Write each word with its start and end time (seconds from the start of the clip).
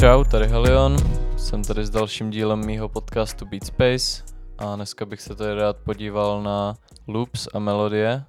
Čau, 0.00 0.24
tady 0.24 0.46
Helion, 0.46 0.96
jsem 1.36 1.64
tady 1.64 1.86
s 1.86 1.90
dalším 1.90 2.30
dílem 2.30 2.66
mýho 2.66 2.88
podcastu 2.88 3.46
Beat 3.46 3.64
Space 3.64 4.24
a 4.58 4.76
dneska 4.76 5.06
bych 5.06 5.20
se 5.20 5.34
tady 5.34 5.54
rád 5.54 5.76
podíval 5.76 6.42
na 6.42 6.74
loops 7.06 7.48
a 7.54 7.58
melodie, 7.58 8.24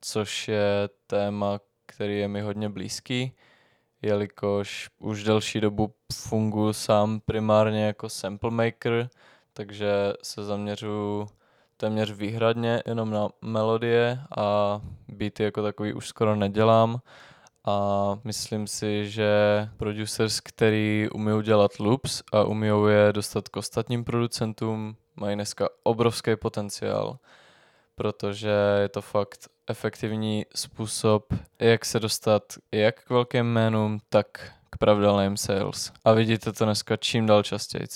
což 0.00 0.48
je 0.48 0.88
téma, 1.06 1.60
který 1.86 2.18
je 2.18 2.28
mi 2.28 2.40
hodně 2.40 2.68
blízký, 2.68 3.32
jelikož 4.02 4.90
už 4.98 5.24
delší 5.24 5.60
dobu 5.60 5.94
funguji 6.12 6.74
sám 6.74 7.20
primárně 7.20 7.84
jako 7.84 8.08
sample 8.08 8.50
maker, 8.50 9.08
takže 9.52 10.12
se 10.22 10.44
zaměřuju 10.44 11.26
téměř 11.76 12.12
výhradně 12.12 12.82
jenom 12.86 13.10
na 13.10 13.28
melodie 13.42 14.18
a 14.36 14.80
beaty 15.08 15.42
jako 15.42 15.62
takový 15.62 15.92
už 15.92 16.08
skoro 16.08 16.36
nedělám 16.36 17.00
a 17.64 18.18
myslím 18.24 18.66
si, 18.66 19.10
že 19.10 19.28
producers, 19.76 20.40
který 20.40 21.08
umí 21.14 21.42
dělat 21.42 21.78
loops 21.78 22.22
a 22.32 22.44
umí 22.44 22.68
je 22.88 23.12
dostat 23.12 23.48
k 23.48 23.56
ostatním 23.56 24.04
producentům, 24.04 24.96
mají 25.16 25.34
dneska 25.34 25.68
obrovský 25.82 26.36
potenciál, 26.36 27.18
protože 27.94 28.50
je 28.80 28.88
to 28.88 29.02
fakt 29.02 29.48
efektivní 29.66 30.46
způsob, 30.54 31.34
jak 31.58 31.84
se 31.84 32.00
dostat 32.00 32.42
jak 32.72 33.04
k 33.04 33.10
velkým 33.10 33.46
jménům, 33.46 34.00
tak 34.08 34.26
k 34.70 34.76
pravidelným 34.76 35.36
sales. 35.36 35.92
A 36.04 36.12
vidíte 36.12 36.52
to 36.52 36.64
dneska 36.64 36.96
čím 36.96 37.26
dál 37.26 37.42
častěji. 37.42 37.86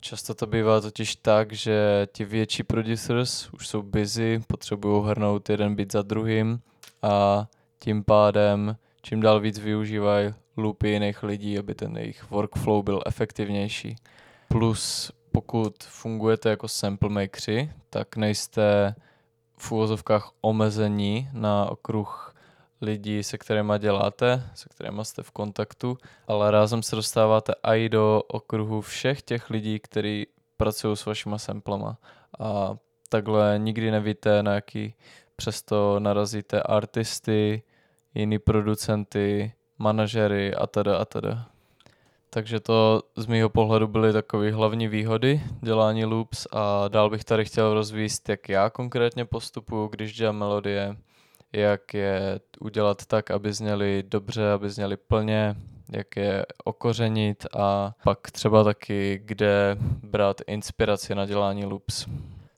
Často 0.00 0.34
to 0.34 0.46
bývá 0.46 0.80
totiž 0.80 1.16
tak, 1.16 1.52
že 1.52 2.08
ti 2.12 2.24
větší 2.24 2.62
producers 2.62 3.48
už 3.52 3.68
jsou 3.68 3.82
busy, 3.82 4.42
potřebují 4.46 5.08
hrnout 5.08 5.50
jeden 5.50 5.74
beat 5.74 5.92
za 5.92 6.02
druhým 6.02 6.60
a 7.02 7.46
tím 7.78 8.04
pádem 8.04 8.76
čím 9.02 9.20
dál 9.20 9.40
víc 9.40 9.58
využívají 9.58 10.34
loopy 10.56 10.88
jiných 10.88 11.22
lidí, 11.22 11.58
aby 11.58 11.74
ten 11.74 11.98
jejich 11.98 12.30
workflow 12.30 12.84
byl 12.84 13.02
efektivnější. 13.06 13.96
Plus 14.48 15.12
pokud 15.32 15.84
fungujete 15.84 16.50
jako 16.50 16.68
sample 16.68 17.08
makeri, 17.08 17.72
tak 17.90 18.16
nejste 18.16 18.94
v 19.56 19.72
úvozovkách 19.72 20.30
omezení 20.40 21.28
na 21.32 21.70
okruh 21.70 22.34
lidí, 22.80 23.22
se 23.22 23.38
kterými 23.38 23.72
děláte, 23.78 24.42
se 24.54 24.68
kterými 24.68 25.04
jste 25.04 25.22
v 25.22 25.30
kontaktu, 25.30 25.98
ale 26.26 26.50
rázem 26.50 26.82
se 26.82 26.96
dostáváte 26.96 27.52
i 27.62 27.88
do 27.88 28.22
okruhu 28.28 28.80
všech 28.80 29.22
těch 29.22 29.50
lidí, 29.50 29.78
kteří 29.78 30.26
pracují 30.56 30.96
s 30.96 31.06
vašima 31.06 31.38
samplama. 31.38 31.98
A 32.40 32.76
takhle 33.08 33.54
nikdy 33.58 33.90
nevíte, 33.90 34.42
na 34.42 34.54
jaký 34.54 34.94
přesto 35.36 36.00
narazíte 36.00 36.62
artisty, 36.62 37.62
jiný 38.14 38.38
producenty, 38.38 39.52
manažery 39.78 40.54
a 40.54 40.66
teda 40.66 40.98
a 40.98 41.04
teda. 41.04 41.46
Takže 42.30 42.60
to 42.60 43.02
z 43.16 43.26
mého 43.26 43.48
pohledu 43.48 43.88
byly 43.88 44.12
takové 44.12 44.52
hlavní 44.52 44.88
výhody 44.88 45.40
dělání 45.60 46.04
loops 46.04 46.46
a 46.52 46.88
dál 46.88 47.10
bych 47.10 47.24
tady 47.24 47.44
chtěl 47.44 47.74
rozvíst, 47.74 48.28
jak 48.28 48.48
já 48.48 48.70
konkrétně 48.70 49.24
postupuju, 49.24 49.86
když 49.88 50.12
dělám 50.12 50.36
melodie, 50.36 50.96
jak 51.52 51.94
je 51.94 52.40
udělat 52.60 53.06
tak, 53.06 53.30
aby 53.30 53.52
zněly 53.52 54.04
dobře, 54.06 54.52
aby 54.52 54.70
zněly 54.70 54.96
plně, 54.96 55.56
jak 55.92 56.16
je 56.16 56.46
okořenit 56.64 57.46
a 57.56 57.94
pak 58.04 58.30
třeba 58.30 58.64
taky, 58.64 59.20
kde 59.24 59.76
brát 60.02 60.40
inspiraci 60.46 61.14
na 61.14 61.26
dělání 61.26 61.64
loops. 61.64 62.06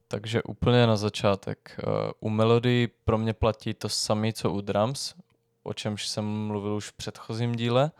Takže 0.09 0.43
úplně 0.43 0.87
na 0.87 0.97
začátek. 0.97 1.77
Eh, 1.79 2.13
u 2.21 2.29
melodii 2.29 2.89
pro 3.05 3.19
mě 3.19 3.33
platí 3.33 3.75
to 3.75 3.89
samé, 3.89 4.33
co 4.33 4.51
u 4.51 4.61
drums 4.61 5.15
o 5.65 5.73
čemž 5.73 6.09
jsem 6.09 6.25
mluvil 6.25 6.75
už 6.75 6.89
v 6.89 6.93
předchozím 6.93 7.55
díle, 7.55 7.91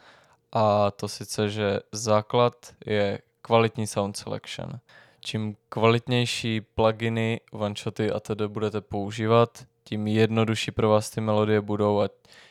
a 0.53 0.91
to 0.91 1.09
sice, 1.09 1.51
že 1.51 1.81
základ 1.93 2.75
je 2.87 3.19
kvalitní 3.43 3.87
sound 3.87 4.17
selection. 4.17 4.79
Čím 5.21 5.57
kvalitnější 5.69 6.61
pluginy, 6.61 7.41
one-shoty 7.53 8.11
a 8.11 8.21
tedy 8.21 8.49
budete 8.49 8.81
používat, 8.81 9.65
tím 9.85 10.07
jednodušší 10.07 10.71
pro 10.71 10.89
vás 10.89 11.11
ty 11.11 11.21
melodie 11.21 11.61
budou 11.61 12.01
a 12.01 12.09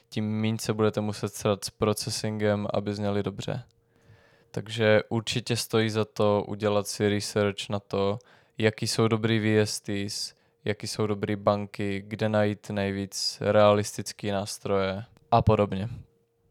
tím 0.10 0.42
méně 0.42 0.58
se 0.60 0.74
budete 0.74 1.02
muset 1.02 1.34
srat 1.34 1.66
s 1.66 1.70
processingem, 1.70 2.68
aby 2.74 2.94
zněly 2.94 3.24
dobře. 3.24 3.64
Takže 4.52 5.02
určitě 5.10 5.56
stojí 5.56 5.90
za 5.90 6.06
to 6.06 6.44
udělat 6.48 6.88
si 6.88 7.10
research 7.10 7.70
na 7.70 7.80
to, 7.80 8.20
jaký 8.58 8.88
jsou 8.88 9.08
dobrý 9.08 9.40
VSTs, 9.40 10.34
jaký 10.66 10.88
jsou 10.88 11.08
dobré 11.08 11.36
banky, 11.36 12.04
kde 12.08 12.30
najít 12.30 12.70
nejvíc 12.70 13.38
realistické 13.42 14.32
nástroje 14.32 15.04
a 15.32 15.42
podobně. 15.42 15.90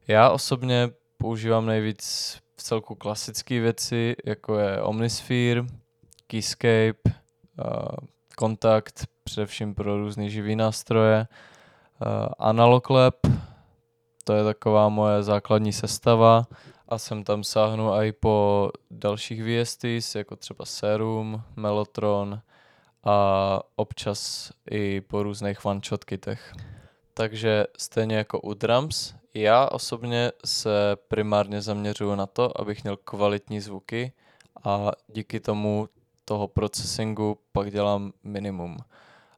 Já 0.09 0.31
osobně 0.31 0.91
používám 1.17 1.67
nejvíc 1.67 2.37
v 2.57 2.63
celku 2.63 2.95
klasické 2.95 3.61
věci, 3.61 4.17
jako 4.25 4.59
je 4.59 4.83
Omnisphere, 4.83 5.65
Keyscape, 6.27 7.01
uh, 7.05 7.15
Kontakt, 8.37 9.07
především 9.25 9.75
pro 9.75 9.99
různé 9.99 10.29
živý 10.29 10.57
nástroje, 10.57 11.27
uh, 12.01 12.09
Analog 12.39 12.91
Lab, 12.91 13.15
to 14.25 14.33
je 14.33 14.45
taková 14.45 14.89
moje 14.89 15.23
základní 15.23 15.73
sestava 15.73 16.47
a 16.89 16.99
jsem 16.99 17.25
tam 17.25 17.45
sáhnu 17.45 17.93
i 17.93 18.13
po 18.13 18.71
dalších 18.91 19.43
VSTs, 19.45 20.15
jako 20.15 20.37
třeba 20.37 20.65
Serum, 20.65 21.43
Mellotron, 21.57 22.41
a 23.05 23.61
občas 23.77 24.51
i 24.71 25.01
po 25.01 25.23
různých 25.23 25.65
one-shot 25.65 26.05
kitech. 26.05 26.55
Takže 27.15 27.67
stejně 27.79 28.17
jako 28.17 28.41
u 28.41 28.55
drums, 28.55 29.15
já 29.35 29.69
osobně 29.69 30.33
se 30.45 30.97
primárně 31.09 31.63
zaměřuju 31.63 32.15
na 32.15 32.27
to, 32.27 32.61
abych 32.61 32.83
měl 32.83 32.97
kvalitní 32.97 33.61
zvuky 33.61 34.13
a 34.65 34.93
díky 35.09 35.41
tomu 35.41 35.89
toho 36.25 36.49
processingu 36.49 37.39
pak 37.53 37.71
dělám 37.71 38.13
minimum. 38.23 38.77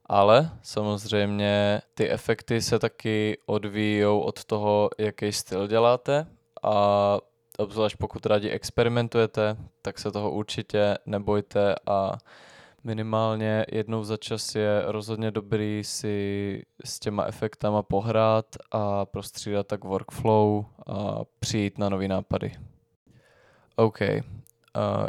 Ale 0.05 0.51
samozřejmě 0.61 1.81
ty 1.93 2.09
efekty 2.09 2.61
se 2.61 2.79
taky 2.79 3.37
odvíjí 3.45 4.05
od 4.05 4.43
toho, 4.43 4.89
jaký 4.97 5.31
styl 5.31 5.67
děláte 5.67 6.27
a 6.63 7.17
obzvlášť 7.57 7.97
pokud 7.97 8.25
rádi 8.25 8.49
experimentujete, 8.49 9.57
tak 9.81 9.99
se 9.99 10.11
toho 10.11 10.31
určitě 10.31 10.97
nebojte 11.05 11.75
a 11.87 12.17
minimálně 12.85 13.65
jednou 13.71 14.03
za 14.03 14.17
čas 14.17 14.55
je 14.55 14.83
rozhodně 14.85 15.31
dobrý 15.31 15.83
si 15.83 16.63
s 16.83 16.99
těma 16.99 17.25
efektama 17.25 17.83
pohrát 17.83 18.45
a 18.71 19.05
prostřídat 19.05 19.67
tak 19.67 19.83
workflow 19.83 20.65
a 20.87 21.21
přijít 21.39 21.77
na 21.77 21.89
nový 21.89 22.07
nápady. 22.07 22.55
OK. 23.75 23.99
Uh, 24.01 24.17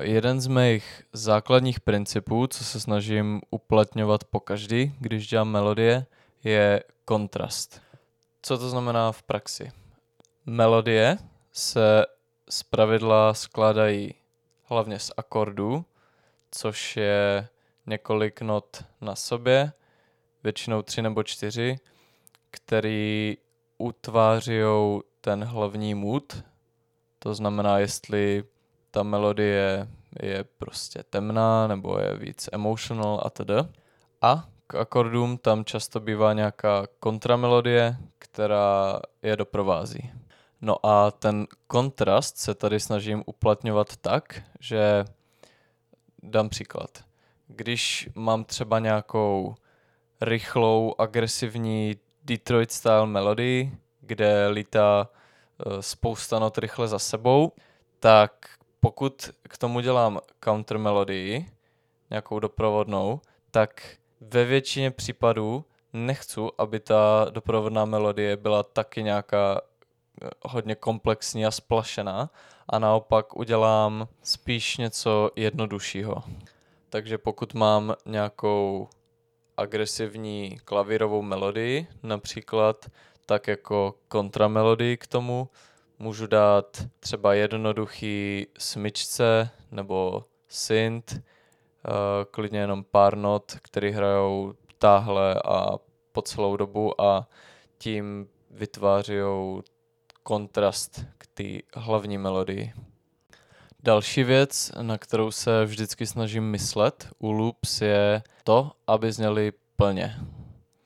jeden 0.00 0.40
z 0.40 0.46
mých 0.46 1.02
základních 1.12 1.80
principů, 1.80 2.46
co 2.46 2.64
se 2.64 2.80
snažím 2.80 3.40
uplatňovat 3.50 4.24
po 4.24 4.40
každý, 4.40 4.94
když 5.00 5.28
dělám 5.28 5.48
melodie, 5.48 6.06
je 6.44 6.82
kontrast. 7.04 7.82
Co 8.42 8.58
to 8.58 8.68
znamená 8.68 9.12
v 9.12 9.22
praxi? 9.22 9.72
Melodie 10.46 11.18
se 11.52 12.06
zpravidla 12.50 13.34
skládají 13.34 14.14
hlavně 14.64 14.98
z 14.98 15.10
akordů, 15.16 15.84
což 16.50 16.96
je 16.96 17.48
několik 17.86 18.40
not 18.40 18.84
na 19.00 19.16
sobě, 19.16 19.72
většinou 20.44 20.82
tři 20.82 21.02
nebo 21.02 21.22
čtyři, 21.22 21.76
který 22.50 23.36
utváří 23.78 24.60
ten 25.20 25.44
hlavní 25.44 25.94
mood. 25.94 26.42
To 27.18 27.34
znamená, 27.34 27.78
jestli 27.78 28.44
ta 28.90 29.02
melodie 29.02 29.88
je 30.22 30.44
prostě 30.44 31.02
temná 31.10 31.66
nebo 31.66 31.98
je 31.98 32.16
víc 32.16 32.48
emotional 32.52 33.22
a 33.24 33.30
tedy. 33.30 33.54
A 34.22 34.48
k 34.66 34.74
akordům 34.74 35.38
tam 35.38 35.64
často 35.64 36.00
bývá 36.00 36.32
nějaká 36.32 36.86
kontramelodie, 37.00 37.96
která 38.18 39.00
je 39.22 39.36
doprovází. 39.36 40.10
No 40.60 40.86
a 40.86 41.10
ten 41.10 41.46
kontrast 41.66 42.36
se 42.36 42.54
tady 42.54 42.80
snažím 42.80 43.22
uplatňovat 43.26 43.96
tak, 43.96 44.42
že 44.60 45.04
dám 46.22 46.48
příklad. 46.48 47.05
Když 47.48 48.08
mám 48.14 48.44
třeba 48.44 48.78
nějakou 48.78 49.54
rychlou, 50.20 50.94
agresivní 50.98 51.96
Detroit 52.24 52.72
style 52.72 53.06
melodii, 53.06 53.78
kde 54.00 54.48
lítá 54.48 55.08
eh, 55.08 55.82
spousta 55.82 56.38
not 56.38 56.58
rychle 56.58 56.88
za 56.88 56.98
sebou, 56.98 57.52
tak 58.00 58.32
pokud 58.80 59.30
k 59.42 59.58
tomu 59.58 59.80
dělám 59.80 60.20
counter 60.44 60.78
melodii, 60.78 61.50
nějakou 62.10 62.40
doprovodnou, 62.40 63.20
tak 63.50 63.96
ve 64.20 64.44
většině 64.44 64.90
případů 64.90 65.64
nechci, 65.92 66.40
aby 66.58 66.80
ta 66.80 67.26
doprovodná 67.30 67.84
melodie 67.84 68.36
byla 68.36 68.62
taky 68.62 69.02
nějaká 69.02 69.60
eh, 70.22 70.28
hodně 70.42 70.74
komplexní 70.74 71.46
a 71.46 71.50
splašená 71.50 72.30
a 72.68 72.78
naopak 72.78 73.36
udělám 73.36 74.08
spíš 74.22 74.76
něco 74.76 75.30
jednoduššího. 75.36 76.22
Takže 76.96 77.18
pokud 77.18 77.54
mám 77.54 77.94
nějakou 78.06 78.88
agresivní 79.56 80.58
klavírovou 80.64 81.22
melodii 81.22 81.86
například, 82.02 82.86
tak 83.26 83.48
jako 83.48 83.94
kontramelodii 84.08 84.96
k 84.96 85.06
tomu 85.06 85.48
můžu 85.98 86.26
dát 86.26 86.86
třeba 87.00 87.34
jednoduchý 87.34 88.46
smyčce 88.58 89.50
nebo 89.70 90.24
synth, 90.48 91.12
uh, 91.12 91.20
klidně 92.30 92.58
jenom 92.58 92.84
pár 92.84 93.16
not, 93.16 93.52
který 93.62 93.90
hrajou 93.90 94.54
táhle 94.78 95.34
a 95.44 95.78
po 96.12 96.22
celou 96.22 96.56
dobu 96.56 97.00
a 97.00 97.28
tím 97.78 98.28
vytváří 98.50 99.14
kontrast 100.22 101.04
k 101.18 101.26
té 101.26 101.58
hlavní 101.74 102.18
melodii. 102.18 102.72
Další 103.86 104.24
věc, 104.24 104.72
na 104.82 104.98
kterou 104.98 105.30
se 105.30 105.64
vždycky 105.64 106.06
snažím 106.06 106.44
myslet 106.44 107.08
u 107.18 107.32
loops, 107.32 107.80
je 107.80 108.22
to, 108.44 108.72
aby 108.86 109.12
zněly 109.12 109.52
plně. 109.76 110.16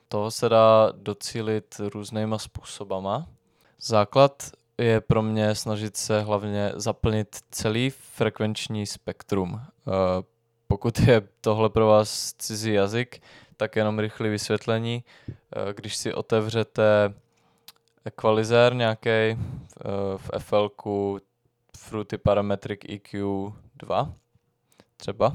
Toho 0.09 0.31
se 0.31 0.49
dá 0.49 0.93
docílit 0.97 1.81
různýma 1.95 2.39
způsobama. 2.39 3.27
Základ 3.81 4.51
je 4.79 5.01
pro 5.01 5.23
mě 5.23 5.55
snažit 5.55 5.97
se 5.97 6.21
hlavně 6.21 6.73
zaplnit 6.75 7.37
celý 7.51 7.91
frekvenční 7.91 8.87
spektrum. 8.87 9.61
Eh, 9.61 9.91
pokud 10.67 10.99
je 10.99 11.23
tohle 11.41 11.71
pro 11.71 11.87
vás 11.87 12.35
cizí 12.39 12.73
jazyk, 12.73 13.23
tak 13.57 13.77
jenom 13.77 13.99
rychlé 13.99 14.29
vysvětlení. 14.29 15.05
Eh, 15.29 15.35
když 15.75 15.97
si 15.97 16.15
otevřete 16.15 17.15
equalizer 18.05 18.75
nějaký 18.75 19.11
eh, 19.11 19.37
v 20.17 20.31
FL 20.39 20.69
Fruity 21.77 22.19
Parametric 22.19 22.81
EQ 22.89 23.53
2 23.75 24.15
třeba, 24.97 25.33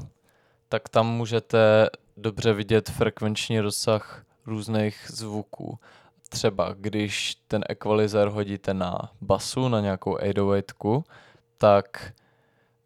tak 0.68 0.88
tam 0.88 1.06
můžete 1.06 1.90
dobře 2.16 2.52
vidět 2.52 2.90
frekvenční 2.90 3.60
rozsah 3.60 4.24
různých 4.46 5.06
zvuků. 5.08 5.78
Třeba 6.28 6.74
když 6.78 7.34
ten 7.48 7.64
equalizer 7.68 8.28
hodíte 8.28 8.74
na 8.74 9.12
basu, 9.20 9.68
na 9.68 9.80
nějakou 9.80 10.12
808, 10.12 11.04
tak 11.58 12.12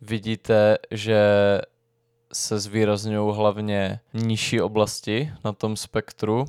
vidíte, 0.00 0.78
že 0.90 1.20
se 2.32 2.58
zvýrazňují 2.58 3.36
hlavně 3.36 4.00
nižší 4.14 4.60
oblasti 4.60 5.32
na 5.44 5.52
tom 5.52 5.76
spektru, 5.76 6.44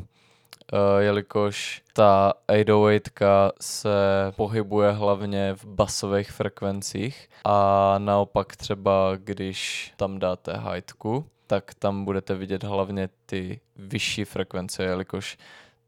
jelikož 1.00 1.82
ta 1.94 2.34
808 2.48 3.52
se 3.62 3.90
pohybuje 4.36 4.92
hlavně 4.92 5.54
v 5.54 5.66
basových 5.66 6.32
frekvencích 6.32 7.30
a 7.46 7.96
naopak 7.98 8.56
třeba 8.56 9.12
když 9.18 9.94
tam 9.98 10.20
dáte 10.20 10.54
hajtku, 10.54 11.26
tak 11.48 11.74
tam 11.74 12.06
budete 12.06 12.36
vidět 12.36 12.64
hlavně 12.64 13.10
ty 13.26 13.60
vyšší 13.76 14.26
frekvence, 14.26 14.84
jelikož 14.84 15.38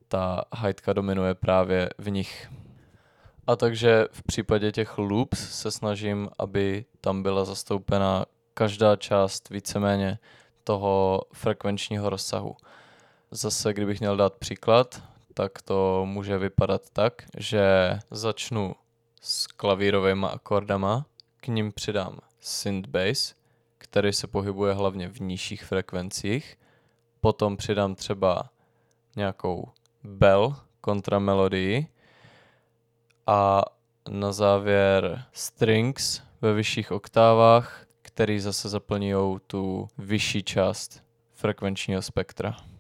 ta 0.08 0.44
hajtka 0.54 0.94
dominuje 0.94 1.34
právě 1.34 1.90
v 1.98 2.10
nich. 2.10 2.50
A 3.48 3.56
takže 3.56 4.08
v 4.12 4.24
případě 4.24 4.72
těch 4.72 4.98
loops 4.98 5.60
se 5.60 5.72
snažím, 5.72 6.30
aby 6.40 6.86
tam 7.02 7.24
byla 7.24 7.46
zastoupena 7.46 8.26
každá 8.54 8.96
část 8.96 9.50
víceméně 9.50 10.20
toho 10.64 11.22
frekvenčního 11.34 12.10
rozsahu. 12.10 12.56
Zase, 13.36 13.74
kdybych 13.74 14.00
měl 14.00 14.18
dát 14.18 14.34
příklad, 14.34 15.04
tak 15.34 15.62
to 15.62 16.06
může 16.06 16.38
vypadat 16.38 16.90
tak, 16.90 17.14
že 17.38 18.00
začnu 18.12 18.76
s 19.22 19.48
klavírovými 19.48 20.26
akordama, 20.32 21.06
k 21.38 21.48
ním 21.48 21.72
přidám 21.72 22.20
synth 22.40 22.90
bass, 22.90 23.36
který 23.78 24.14
se 24.14 24.28
pohybuje 24.28 24.74
hlavně 24.74 25.08
v 25.08 25.22
nižších 25.22 25.66
frekvencích, 25.66 26.58
potom 27.22 27.58
přidám 27.58 27.96
třeba 27.96 28.50
nějakou 29.16 29.70
bell 30.04 30.56
kontramelodii 30.82 31.88
a 33.28 33.64
na 34.10 34.32
závěr 34.32 35.26
strings 35.32 36.22
ve 36.42 36.54
vyšších 36.54 36.92
oktávách, 36.92 37.86
který 38.02 38.40
zase 38.40 38.70
zaplňují 38.70 39.40
tu 39.48 39.88
vyšší 39.98 40.44
část 40.44 41.04
frekvenčního 41.34 42.02
spektra. 42.02 42.73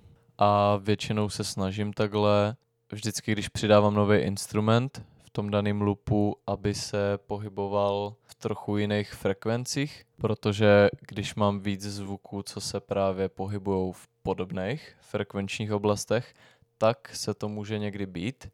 A 0.45 0.77
většinou 0.77 1.29
se 1.29 1.43
snažím 1.43 1.93
takhle, 1.93 2.55
vždycky 2.91 3.31
když 3.31 3.49
přidávám 3.49 3.93
nový 3.93 4.17
instrument 4.17 5.05
v 5.25 5.29
tom 5.29 5.49
daném 5.49 5.81
loopu, 5.81 6.37
aby 6.47 6.73
se 6.73 7.17
pohyboval 7.17 8.15
v 8.23 8.35
trochu 8.35 8.77
jiných 8.77 9.13
frekvencích, 9.13 10.05
protože 10.17 10.89
když 11.01 11.35
mám 11.35 11.59
víc 11.59 11.81
zvuků, 11.81 12.43
co 12.43 12.61
se 12.61 12.79
právě 12.79 13.29
pohybují 13.29 13.93
v 13.93 14.07
podobných 14.23 14.95
frekvenčních 15.01 15.71
oblastech, 15.71 16.33
tak 16.77 17.15
se 17.15 17.33
to 17.33 17.49
může 17.49 17.79
někdy 17.79 18.05
být 18.05 18.51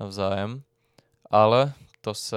navzájem, 0.00 0.62
ale 1.30 1.72
to 2.00 2.14
se 2.14 2.36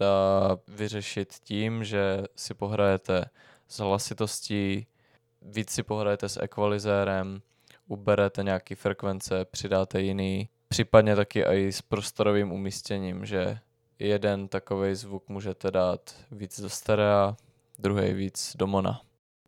dá 0.00 0.58
vyřešit 0.68 1.34
tím, 1.44 1.84
že 1.84 2.24
si 2.36 2.54
pohrajete 2.54 3.24
s 3.68 3.78
hlasitostí, 3.78 4.86
víc 5.42 5.70
si 5.70 5.82
pohrajete 5.82 6.28
s 6.28 6.42
ekvalizérem, 6.42 7.42
uberete 7.88 8.42
nějaký 8.42 8.74
frekvence, 8.74 9.44
přidáte 9.44 10.00
jiný, 10.00 10.48
případně 10.68 11.16
taky 11.16 11.44
i 11.44 11.72
s 11.72 11.82
prostorovým 11.82 12.52
umístěním, 12.52 13.26
že 13.26 13.58
jeden 13.98 14.48
takový 14.48 14.94
zvuk 14.94 15.28
můžete 15.28 15.70
dát 15.70 16.14
víc 16.30 16.60
do 16.60 16.70
sterea, 16.70 17.36
druhý 17.78 18.12
víc 18.12 18.56
do 18.56 18.66
mona. 18.66 19.00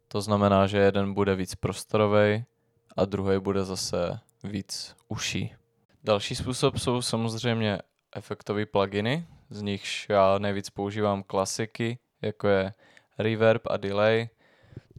To 0.09 0.21
znamená, 0.21 0.67
že 0.67 0.79
jeden 0.79 1.15
bude 1.15 1.35
víc 1.35 1.55
prostorový 1.55 2.45
a 2.97 3.05
druhý 3.05 3.39
bude 3.39 3.65
zase 3.65 4.21
víc 4.45 4.97
uší. 5.09 5.55
Další 6.05 6.35
způsob 6.35 6.79
jsou 6.79 7.03
samozřejmě 7.03 7.79
efektové 8.17 8.67
pluginy, 8.67 9.27
z 9.51 9.63
nichž 9.63 10.07
já 10.09 10.39
nejvíc 10.39 10.71
používám 10.71 11.23
klasiky, 11.23 11.99
jako 12.23 12.49
je 12.49 12.75
reverb 13.19 13.63
a 13.67 13.77
delay, 13.77 14.29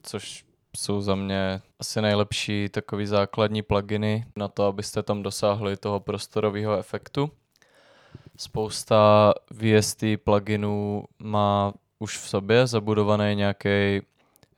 což 0.02 0.46
jsou 0.78 1.02
za 1.02 1.16
mě 1.16 1.62
asi 1.80 2.02
nejlepší 2.02 2.70
takový 2.70 3.06
základní 3.06 3.62
pluginy 3.62 4.26
na 4.36 4.48
to, 4.48 4.66
abyste 4.66 5.04
tam 5.04 5.24
dosáhli 5.24 5.78
toho 5.78 6.00
prostorového 6.00 6.78
efektu. 6.78 7.32
Spousta 8.38 9.34
VST 9.52 10.04
pluginů 10.24 11.04
má 11.20 11.74
už 12.00 12.18
v 12.18 12.30
sobě 12.30 12.68
zabudovaný 12.68 13.36
nějaký 13.36 14.02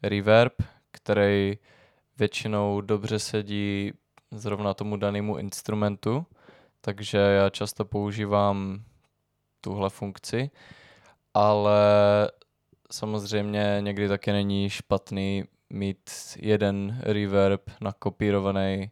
reverb, 0.04 0.54
který 0.92 1.58
většinou 2.18 2.82
dobře 2.82 3.20
sedí 3.20 3.94
zrovna 4.32 4.74
tomu 4.74 4.98
danému 4.98 5.38
instrumentu, 5.38 6.26
takže 6.82 7.18
já 7.18 7.50
často 7.50 7.86
používám 7.86 8.84
tuhle 9.62 9.90
funkci, 9.90 10.52
ale 11.34 11.82
samozřejmě 12.92 13.78
někdy 13.80 14.08
taky 14.08 14.32
není 14.32 14.70
špatný 14.70 15.44
mít 15.70 16.10
jeden 16.38 17.02
reverb 17.04 17.62
nakopírovaný 17.82 18.92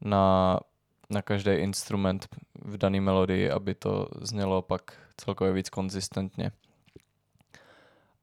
na, 0.00 0.58
na 1.10 1.22
každý 1.22 1.50
instrument 1.50 2.28
v 2.54 2.76
dané 2.78 3.00
melodii, 3.00 3.50
aby 3.50 3.74
to 3.74 4.08
znělo 4.20 4.62
pak 4.62 4.92
celkově 5.16 5.52
víc 5.52 5.70
konzistentně. 5.70 6.50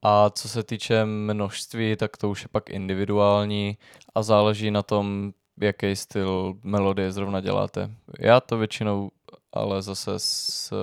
A 0.01 0.29
co 0.29 0.49
se 0.49 0.63
týče 0.63 1.05
množství, 1.05 1.95
tak 1.95 2.17
to 2.17 2.29
už 2.29 2.41
je 2.41 2.47
pak 2.51 2.69
individuální 2.69 3.77
a 4.15 4.23
záleží 4.23 4.71
na 4.71 4.83
tom, 4.83 5.33
jaký 5.61 5.95
styl 5.95 6.53
melodie 6.63 7.11
zrovna 7.11 7.41
děláte. 7.41 7.91
Já 8.19 8.39
to 8.39 8.57
většinou 8.57 9.11
ale 9.53 9.81
zase 9.81 10.11
s 10.17 10.73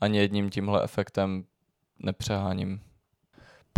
ani 0.00 0.18
jedním 0.18 0.50
tímhle 0.50 0.84
efektem 0.84 1.44
nepřeháním. 1.98 2.80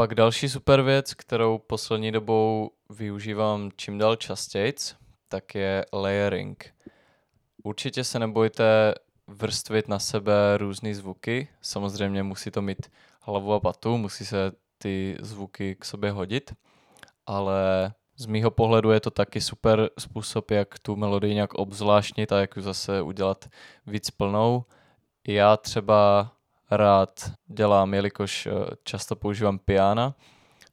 Pak 0.00 0.14
další 0.14 0.48
super 0.48 0.82
věc, 0.82 1.14
kterou 1.14 1.58
poslední 1.58 2.12
dobou 2.12 2.70
využívám 2.90 3.70
čím 3.76 3.98
dál 3.98 4.16
častěji, 4.16 4.74
tak 5.28 5.54
je 5.54 5.84
layering. 5.92 6.74
Určitě 7.62 8.04
se 8.04 8.18
nebojte 8.18 8.94
vrstvit 9.26 9.88
na 9.88 9.98
sebe 9.98 10.32
různé 10.56 10.94
zvuky. 10.94 11.48
Samozřejmě 11.60 12.22
musí 12.22 12.50
to 12.50 12.62
mít 12.62 12.90
hlavu 13.22 13.52
a 13.52 13.60
patu, 13.60 13.98
musí 13.98 14.26
se 14.26 14.52
ty 14.78 15.16
zvuky 15.20 15.74
k 15.74 15.84
sobě 15.84 16.10
hodit, 16.10 16.54
ale 17.26 17.92
z 18.16 18.26
mýho 18.26 18.50
pohledu 18.50 18.90
je 18.90 19.00
to 19.00 19.10
taky 19.10 19.40
super 19.40 19.90
způsob, 19.98 20.50
jak 20.50 20.78
tu 20.78 20.96
melodii 20.96 21.34
nějak 21.34 21.54
obzvláštnit 21.54 22.32
a 22.32 22.40
jak 22.40 22.56
ji 22.56 22.62
zase 22.62 23.02
udělat 23.02 23.48
víc 23.86 24.10
plnou. 24.10 24.64
Já 25.28 25.56
třeba 25.56 26.32
rád 26.70 27.32
dělám, 27.46 27.94
jelikož 27.94 28.46
eh, 28.46 28.50
často 28.84 29.16
používám 29.16 29.58
piana, 29.58 30.14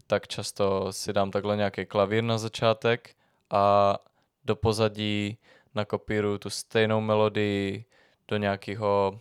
tak 0.07 0.27
často 0.27 0.93
si 0.93 1.13
dám 1.13 1.31
takhle 1.31 1.57
nějaký 1.57 1.85
klavír 1.85 2.23
na 2.23 2.37
začátek 2.37 3.15
a 3.49 3.95
do 4.45 4.55
pozadí 4.55 5.37
nakopíruju 5.75 6.37
tu 6.37 6.49
stejnou 6.49 7.01
melodii 7.01 7.85
do 8.27 8.37
nějakého 8.37 9.19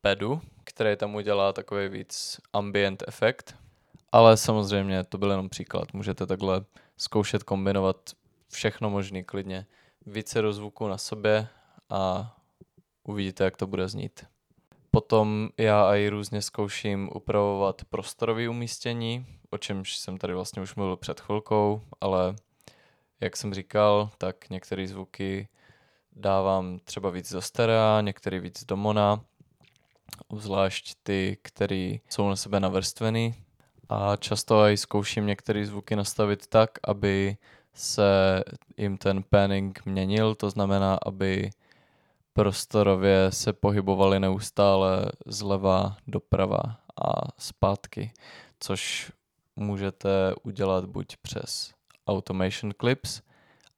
pedu, 0.00 0.40
který 0.64 0.96
tam 0.96 1.14
udělá 1.14 1.52
takový 1.52 1.88
víc 1.88 2.40
ambient 2.52 3.02
efekt. 3.06 3.56
Ale 4.12 4.36
samozřejmě 4.36 5.04
to 5.04 5.18
byl 5.18 5.30
jenom 5.30 5.48
příklad. 5.48 5.92
Můžete 5.92 6.26
takhle 6.26 6.64
zkoušet 6.96 7.42
kombinovat 7.42 7.96
všechno 8.52 8.90
možný 8.90 9.24
klidně. 9.24 9.66
Více 10.06 10.40
rozvuku 10.40 10.88
na 10.88 10.98
sobě 10.98 11.48
a 11.90 12.34
uvidíte, 13.04 13.44
jak 13.44 13.56
to 13.56 13.66
bude 13.66 13.88
znít. 13.88 14.24
Potom 14.90 15.48
já 15.58 15.94
i 15.94 16.08
různě 16.08 16.42
zkouším 16.42 17.10
upravovat 17.14 17.82
prostorové 17.84 18.48
umístění, 18.48 19.26
o 19.50 19.58
čemž 19.58 19.96
jsem 19.96 20.18
tady 20.18 20.34
vlastně 20.34 20.62
už 20.62 20.74
mluvil 20.74 20.96
před 20.96 21.20
chvilkou, 21.20 21.82
ale 22.00 22.36
jak 23.20 23.36
jsem 23.36 23.54
říkal, 23.54 24.10
tak 24.18 24.50
některé 24.50 24.86
zvuky 24.86 25.48
dávám 26.12 26.78
třeba 26.84 27.10
víc 27.10 27.32
do 27.32 27.42
sterea, 27.42 28.00
některý 28.00 28.38
víc 28.40 28.64
do 28.64 28.76
mona, 28.76 29.24
zvlášť 30.36 30.94
ty, 31.02 31.38
které 31.42 31.94
jsou 32.08 32.28
na 32.28 32.36
sebe 32.36 32.60
navrstvený. 32.60 33.34
A 33.88 34.16
často 34.16 34.66
i 34.66 34.76
zkouším 34.76 35.26
některé 35.26 35.66
zvuky 35.66 35.96
nastavit 35.96 36.46
tak, 36.46 36.70
aby 36.84 37.36
se 37.74 38.42
jim 38.76 38.98
ten 38.98 39.22
panning 39.22 39.84
měnil, 39.84 40.34
to 40.34 40.50
znamená, 40.50 40.98
aby 41.06 41.50
prostorově 42.38 43.32
se 43.32 43.52
pohybovali 43.52 44.20
neustále 44.20 45.12
zleva 45.26 45.96
doprava 46.06 46.60
a 47.04 47.12
zpátky, 47.38 48.12
což 48.60 49.12
můžete 49.56 50.34
udělat 50.42 50.84
buď 50.84 51.16
přes 51.22 51.72
Automation 52.06 52.72
Clips, 52.80 53.20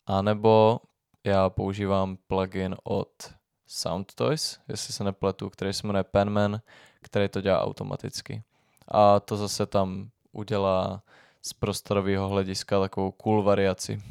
anebo 0.06 0.80
já 1.24 1.50
používám 1.50 2.18
plugin 2.26 2.76
od 2.84 3.32
SoundToys, 3.66 4.58
jestli 4.68 4.92
se 4.92 5.04
nepletu, 5.04 5.50
který 5.50 5.72
se 5.72 5.86
jmenuje 5.86 6.04
Penman, 6.04 6.60
který 7.02 7.28
to 7.28 7.40
dělá 7.40 7.64
automaticky. 7.64 8.42
A 8.88 9.20
to 9.20 9.36
zase 9.36 9.66
tam 9.66 10.10
udělá 10.32 11.02
z 11.42 11.52
prostorového 11.52 12.28
hlediska 12.28 12.80
takovou 12.80 13.10
cool 13.10 13.42
variaci. 13.42 14.02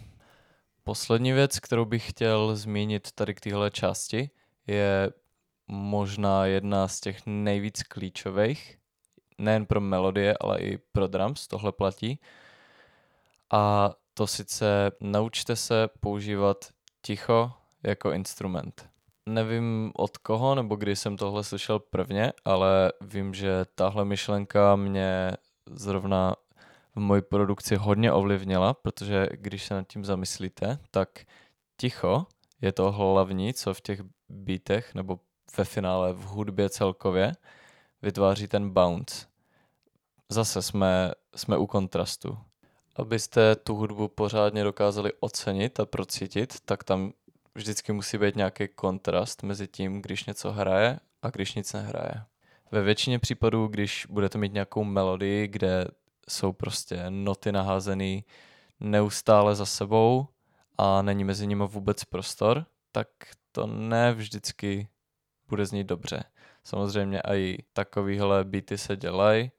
Poslední 0.83 1.33
věc, 1.33 1.59
kterou 1.59 1.85
bych 1.85 2.09
chtěl 2.09 2.55
zmínit 2.55 3.11
tady 3.11 3.33
k 3.33 3.39
téhle 3.39 3.71
části, 3.71 4.29
je 4.69 5.11
možná 5.67 6.45
jedna 6.45 6.87
z 6.87 6.99
těch 6.99 7.21
nejvíc 7.25 7.83
klíčových, 7.83 8.77
nejen 9.37 9.65
pro 9.65 9.81
melodie, 9.81 10.37
ale 10.41 10.59
i 10.59 10.77
pro 10.77 11.07
drums, 11.07 11.47
tohle 11.47 11.71
platí. 11.71 12.19
A 13.51 13.91
to 14.13 14.27
sice 14.27 14.91
naučte 14.99 15.55
se 15.55 15.89
používat 15.99 16.57
ticho 17.01 17.51
jako 17.83 18.11
instrument. 18.11 18.89
Nevím 19.25 19.91
od 19.95 20.17
koho 20.17 20.55
nebo 20.55 20.75
kdy 20.75 20.95
jsem 20.95 21.17
tohle 21.17 21.43
slyšel 21.43 21.79
prvně, 21.79 22.33
ale 22.45 22.91
vím, 23.01 23.33
že 23.33 23.65
tahle 23.75 24.05
myšlenka 24.05 24.75
mě 24.75 25.31
zrovna 25.65 26.35
v 26.95 26.99
mojí 26.99 27.21
produkci 27.21 27.75
hodně 27.75 28.11
ovlivnila, 28.11 28.73
protože 28.73 29.27
když 29.31 29.65
se 29.65 29.73
nad 29.73 29.87
tím 29.87 30.05
zamyslíte, 30.05 30.79
tak 30.91 31.09
ticho 31.77 32.25
je 32.61 32.71
to 32.71 32.91
hlavní, 32.91 33.53
co 33.53 33.73
v 33.73 33.81
těch 33.81 34.01
beatech 34.29 34.95
nebo 34.95 35.19
ve 35.57 35.65
finále 35.65 36.13
v 36.13 36.21
hudbě 36.21 36.69
celkově 36.69 37.33
vytváří 38.01 38.47
ten 38.47 38.69
bounce. 38.69 39.25
Zase 40.29 40.61
jsme, 40.61 41.11
jsme 41.35 41.57
u 41.57 41.67
kontrastu. 41.67 42.37
Abyste 42.95 43.55
tu 43.55 43.75
hudbu 43.75 44.07
pořádně 44.07 44.63
dokázali 44.63 45.11
ocenit 45.19 45.79
a 45.79 45.85
procítit, 45.85 46.59
tak 46.65 46.83
tam 46.83 47.13
vždycky 47.55 47.91
musí 47.91 48.17
být 48.17 48.35
nějaký 48.35 48.67
kontrast 48.67 49.43
mezi 49.43 49.67
tím, 49.67 50.01
když 50.01 50.25
něco 50.25 50.51
hraje 50.51 50.99
a 51.21 51.29
když 51.29 51.55
nic 51.55 51.73
nehraje. 51.73 52.23
Ve 52.71 52.81
většině 52.81 53.19
případů, 53.19 53.67
když 53.67 54.07
budete 54.09 54.37
mít 54.37 54.53
nějakou 54.53 54.83
melodii, 54.83 55.47
kde 55.47 55.85
jsou 56.29 56.53
prostě 56.53 57.05
noty 57.09 57.51
naházené 57.51 58.21
neustále 58.79 59.55
za 59.55 59.65
sebou 59.65 60.27
a 60.77 61.01
není 61.01 61.23
mezi 61.23 61.47
nimi 61.47 61.63
vůbec 61.67 62.03
prostor, 62.03 62.65
tak 62.91 63.07
to 63.59 63.67
ne 63.67 64.13
vždycky 64.13 64.87
bude 65.49 65.65
znít 65.65 65.87
dobře. 65.87 66.23
Samozřejmě 66.63 67.21
i 67.21 67.57
takovýhle 67.73 68.43
beaty 68.43 68.77
se 68.77 68.97
dělají, 68.97 69.51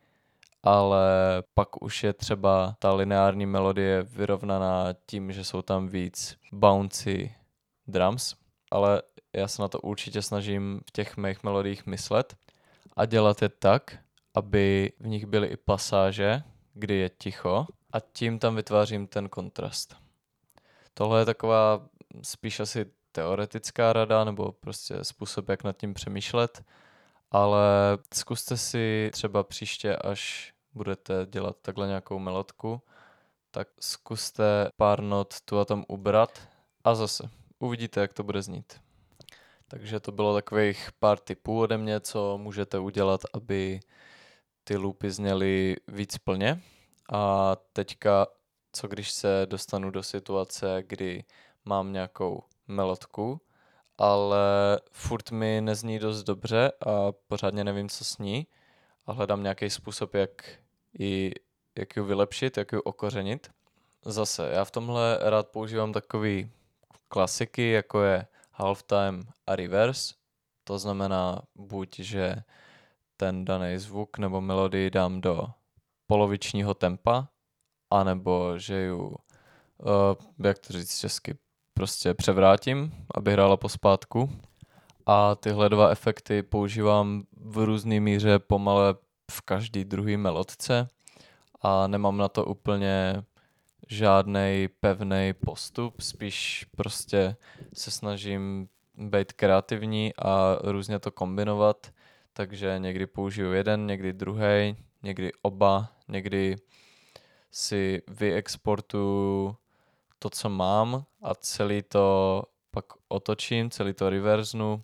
ale 0.62 1.09
pak 1.54 1.83
už 1.83 2.04
je 2.04 2.12
třeba 2.12 2.76
ta 2.78 2.92
lineární 2.92 3.47
melodie 3.47 4.02
vyrovnaná 4.02 4.87
tím, 5.07 5.33
že 5.33 5.45
jsou 5.45 5.62
tam 5.62 5.88
víc 5.88 6.37
bouncy 6.52 7.35
drums, 7.87 8.35
ale 8.71 9.02
já 9.33 9.49
se 9.49 9.62
na 9.62 9.69
to 9.69 9.80
určitě 9.80 10.23
snažím 10.23 10.80
v 10.88 10.90
těch 10.90 11.16
mých 11.16 11.42
melodiích 11.42 11.87
myslet 11.87 12.37
a 12.97 13.07
dělat 13.07 13.42
je 13.42 13.49
tak, 13.49 13.99
aby 14.35 14.92
v 15.00 15.07
nich 15.07 15.26
byly 15.26 15.47
i 15.47 15.57
pasáže, 15.57 16.42
kdy 16.75 16.95
je 16.95 17.09
ticho 17.09 17.66
a 17.92 18.00
tím 18.00 18.38
tam 18.38 18.57
vytvářím 18.57 19.07
ten 19.07 19.28
kontrast. 19.28 19.97
Tohle 20.95 21.21
je 21.21 21.25
taková 21.25 21.87
spíš 22.23 22.61
asi 22.61 23.00
teoretická 23.12 23.93
rada 23.93 24.25
nebo 24.25 24.52
prostě 24.52 25.05
způsob, 25.05 25.49
jak 25.49 25.64
nad 25.64 25.76
tím 25.76 25.95
přemýšlet, 25.95 26.64
ale 27.31 27.61
zkuste 28.14 28.57
si 28.57 29.11
třeba 29.12 29.45
příště, 29.45 29.97
až 29.97 30.52
budete 30.75 31.26
dělat 31.31 31.57
takhle 31.62 31.87
nějakou 31.87 32.19
melodku, 32.19 32.83
tak 33.50 33.69
zkuste 33.81 34.71
pár 34.76 35.02
not 35.02 35.40
tu 35.40 35.59
a 35.59 35.64
tam 35.64 35.85
ubrat 35.88 36.49
a 36.85 36.95
zase 36.95 37.31
uvidíte, 37.59 38.00
jak 38.00 38.12
to 38.12 38.23
bude 38.23 38.43
znít. 38.43 38.81
Takže 39.69 40.00
to 40.00 40.12
bylo 40.12 40.35
takových 40.35 40.88
pár 40.99 41.19
tipů 41.19 41.61
ode 41.61 41.79
mě, 41.79 42.00
co 42.00 42.38
můžete 42.38 42.79
udělat, 42.79 43.21
aby 43.35 43.81
ty 44.64 44.76
loopy 44.76 45.11
zněly 45.11 45.76
víc 45.88 46.19
plně. 46.19 46.61
A 47.12 47.57
teďka, 47.73 48.26
co 48.73 48.88
když 48.88 49.11
se 49.11 49.47
dostanu 49.50 49.90
do 49.90 50.02
situace, 50.02 50.83
kdy 50.87 51.25
mám 51.64 51.93
nějakou 51.93 52.43
melodku, 52.71 53.41
ale 53.99 54.81
furt 54.93 55.31
mi 55.31 55.61
nezní 55.61 55.99
dost 55.99 56.23
dobře 56.23 56.73
a 56.87 57.12
pořádně 57.29 57.65
nevím, 57.65 57.89
co 57.89 58.05
s 58.05 58.19
ní 58.19 58.47
a 59.07 59.12
hledám 59.12 59.43
nějaký 59.43 59.71
způsob, 59.71 60.15
jak 60.15 60.59
ji, 60.93 61.33
jak 61.79 61.97
ji 61.97 62.03
vylepšit, 62.03 62.57
jak 62.57 62.73
ji 62.73 62.79
okořenit. 62.79 63.50
Zase, 64.05 64.50
já 64.53 64.65
v 64.65 64.71
tomhle 64.71 65.19
rád 65.21 65.49
používám 65.49 65.93
takový 65.93 66.50
klasiky, 67.09 67.71
jako 67.71 68.03
je 68.03 68.27
halftime 68.53 69.23
a 69.47 69.57
reverse. 69.57 70.15
To 70.65 70.79
znamená 70.79 71.43
buď, 71.55 71.99
že 71.99 72.37
ten 73.17 73.45
daný 73.45 73.79
zvuk 73.79 74.19
nebo 74.19 74.41
melodii 74.41 74.91
dám 74.91 75.21
do 75.21 75.47
polovičního 76.07 76.75
tempa, 76.75 77.29
anebo 77.91 78.59
že 78.59 78.81
ju, 78.81 79.09
uh, 79.09 79.17
jak 80.47 80.59
to 80.59 80.73
říct 80.73 80.99
česky, 80.99 81.39
prostě 81.80 82.14
převrátím, 82.14 82.92
aby 83.14 83.32
hrála 83.32 83.56
pospátku. 83.56 84.30
A 85.06 85.34
tyhle 85.34 85.68
dva 85.68 85.88
efekty 85.88 86.42
používám 86.42 87.22
v 87.32 87.58
různé 87.64 88.00
míře 88.00 88.38
pomale 88.38 88.94
v 89.30 89.40
každý 89.40 89.84
druhý 89.84 90.16
melodce 90.16 90.88
a 91.62 91.87
nemám 91.87 92.16
na 92.16 92.28
to 92.28 92.44
úplně 92.44 93.22
žádný 93.88 94.68
pevný 94.80 95.32
postup, 95.46 96.00
spíš 96.00 96.66
prostě 96.76 97.37
se 97.75 97.90
snažím 97.90 98.68
být 98.96 99.32
kreativní 99.32 100.12
a 100.18 100.58
různě 100.62 100.99
to 100.99 101.10
kombinovat, 101.10 101.92
takže 102.32 102.78
někdy 102.78 103.06
použiju 103.06 103.52
jeden, 103.52 103.87
někdy 103.87 104.12
druhý, 104.12 104.76
někdy 105.02 105.32
oba, 105.42 105.92
někdy 106.08 106.56
si 107.50 108.02
vyexportuju 108.08 109.56
to, 110.23 110.31
co 110.31 110.49
mám 110.49 111.05
a 111.23 111.35
celý 111.35 111.83
to 111.83 112.43
pak 112.71 112.85
otočím, 113.09 113.71
celý 113.71 113.93
to 113.93 114.11
reverznu. 114.11 114.83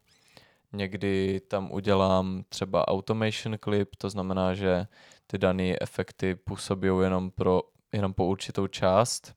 Někdy 0.72 1.40
tam 1.48 1.72
udělám 1.72 2.44
třeba 2.48 2.88
automation 2.88 3.58
clip, 3.64 3.96
to 3.96 4.10
znamená, 4.10 4.54
že 4.54 4.86
ty 5.26 5.38
dané 5.38 5.76
efekty 5.80 6.34
působí 6.34 6.88
jenom, 7.02 7.30
pro, 7.30 7.62
jenom 7.92 8.14
po 8.14 8.26
určitou 8.26 8.66
část. 8.66 9.34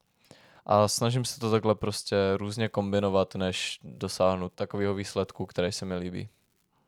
A 0.66 0.88
snažím 0.88 1.26
se 1.26 1.40
to 1.40 1.52
takhle 1.52 1.76
prostě 1.76 2.16
různě 2.38 2.70
kombinovat, 2.70 3.36
než 3.36 3.80
dosáhnout 3.84 4.54
takového 4.54 4.94
výsledku, 4.94 5.46
který 5.46 5.72
se 5.72 5.86
mi 5.86 5.96
líbí. 5.96 6.30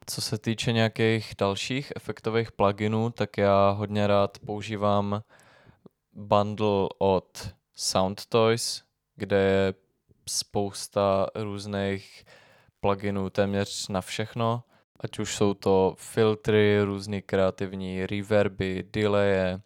Co 0.06 0.22
se 0.22 0.38
týče 0.38 0.72
nějakých 0.72 1.34
dalších 1.38 1.92
efektových 1.96 2.52
pluginů, 2.52 3.10
tak 3.10 3.38
já 3.38 3.70
hodně 3.70 4.08
rád 4.08 4.40
používám 4.40 5.24
bundle 6.14 6.90
od 6.98 7.50
SoundToys, 7.76 8.84
kde 9.22 9.38
je 9.38 9.74
spousta 10.30 11.28
různých 11.36 12.26
pluginů 12.80 13.30
téměř 13.30 13.88
na 13.88 14.02
všechno, 14.02 14.64
ať 15.00 15.20
už 15.20 15.36
jsou 15.36 15.54
to 15.54 15.96
filtry, 15.98 16.82
různý 16.84 17.22
kreativní 17.22 18.06
reverby, 18.06 18.84
delaye, 18.94 19.62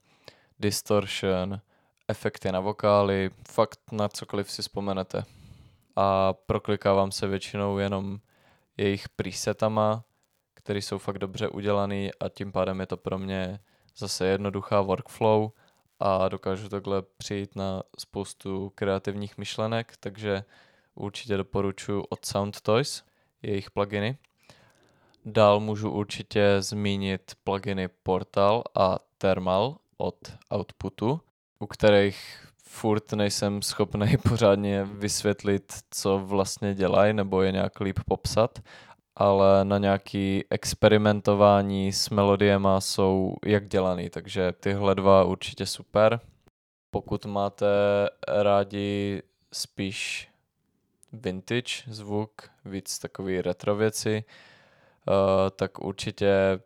distortion, 0.60 1.62
efekty 2.08 2.52
na 2.52 2.60
vokály, 2.60 3.30
fakt 3.48 3.80
na 3.92 4.10
cokoliv 4.10 4.52
si 4.52 4.62
vzpomenete. 4.62 5.24
A 5.96 6.34
proklikávám 6.34 7.12
se 7.12 7.28
většinou 7.28 7.78
jenom 7.78 8.20
jejich 8.78 9.10
presetama, 9.10 10.04
které 10.54 10.80
jsou 10.80 10.98
fakt 10.98 11.18
dobře 11.20 11.48
udělaný 11.48 12.12
a 12.20 12.30
tím 12.30 12.52
pádem 12.52 12.80
je 12.80 12.86
to 12.86 12.98
pro 12.98 13.18
mě 13.18 13.60
zase 13.98 14.28
jednoduchá 14.28 14.82
workflow 14.82 15.52
a 16.00 16.30
dokážu 16.30 16.70
takhle 16.70 17.02
přijít 17.18 17.56
na 17.56 17.84
spoustu 18.00 18.72
kreativních 18.76 19.38
myšlenek, 19.38 19.94
takže 20.00 20.44
určitě 20.96 21.38
doporučuji 21.38 22.04
od 22.10 22.26
Sound 22.26 22.62
Toys, 22.62 23.04
jejich 23.42 23.72
pluginy. 23.72 24.18
Dál 25.26 25.60
můžu 25.60 25.92
určitě 25.92 26.56
zmínit 26.60 27.32
pluginy 27.44 27.88
Portal 27.88 28.64
a 28.76 29.00
Thermal 29.18 29.78
od 29.98 30.18
Outputu, 30.56 31.22
u 31.60 31.68
kterých 31.68 32.48
furt 32.64 33.14
nejsem 33.14 33.62
schopný 33.62 34.18
pořádně 34.30 34.84
vysvětlit, 34.84 35.74
co 35.92 36.20
vlastně 36.20 36.74
dělají, 36.74 37.14
nebo 37.14 37.42
je 37.42 37.52
nějak 37.52 37.80
líp 37.80 38.00
popsat, 38.06 38.60
ale 39.16 39.66
na 39.66 39.78
nějaký 39.78 40.44
experimentování 40.50 41.94
s 41.94 42.10
melodiema 42.10 42.82
jsou 42.82 43.36
jak 43.46 43.68
dělaný, 43.68 44.10
takže 44.10 44.52
tyhle 44.52 44.96
dva 44.96 45.24
určitě 45.24 45.66
super. 45.66 46.20
Pokud 46.92 47.26
máte 47.26 47.66
rádi 48.28 49.24
spíš 49.54 50.30
vintage 51.14 51.84
zvuk, 51.88 52.50
víc 52.66 53.00
takový 53.00 53.42
retro 53.42 53.76
věci, 53.76 54.24
uh, 55.08 55.14
tak 55.56 55.80
určitě 55.80 56.60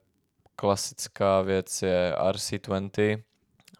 klasická 0.55 1.41
věc 1.41 1.81
je 1.81 2.15
RC20, 2.31 3.23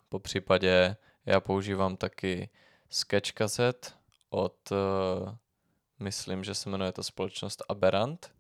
po 0.09 0.19
případě 0.19 0.95
já 1.25 1.39
používám 1.39 1.97
taky 1.97 2.49
Sketch 2.89 3.31
Cassette 3.31 3.89
od, 4.29 4.71
uh, 4.71 5.35
myslím, 5.99 6.43
že 6.43 6.55
se 6.55 6.69
jmenuje 6.69 6.91
ta 6.91 7.03
společnost 7.03 7.63
Aberrant, 7.69 8.31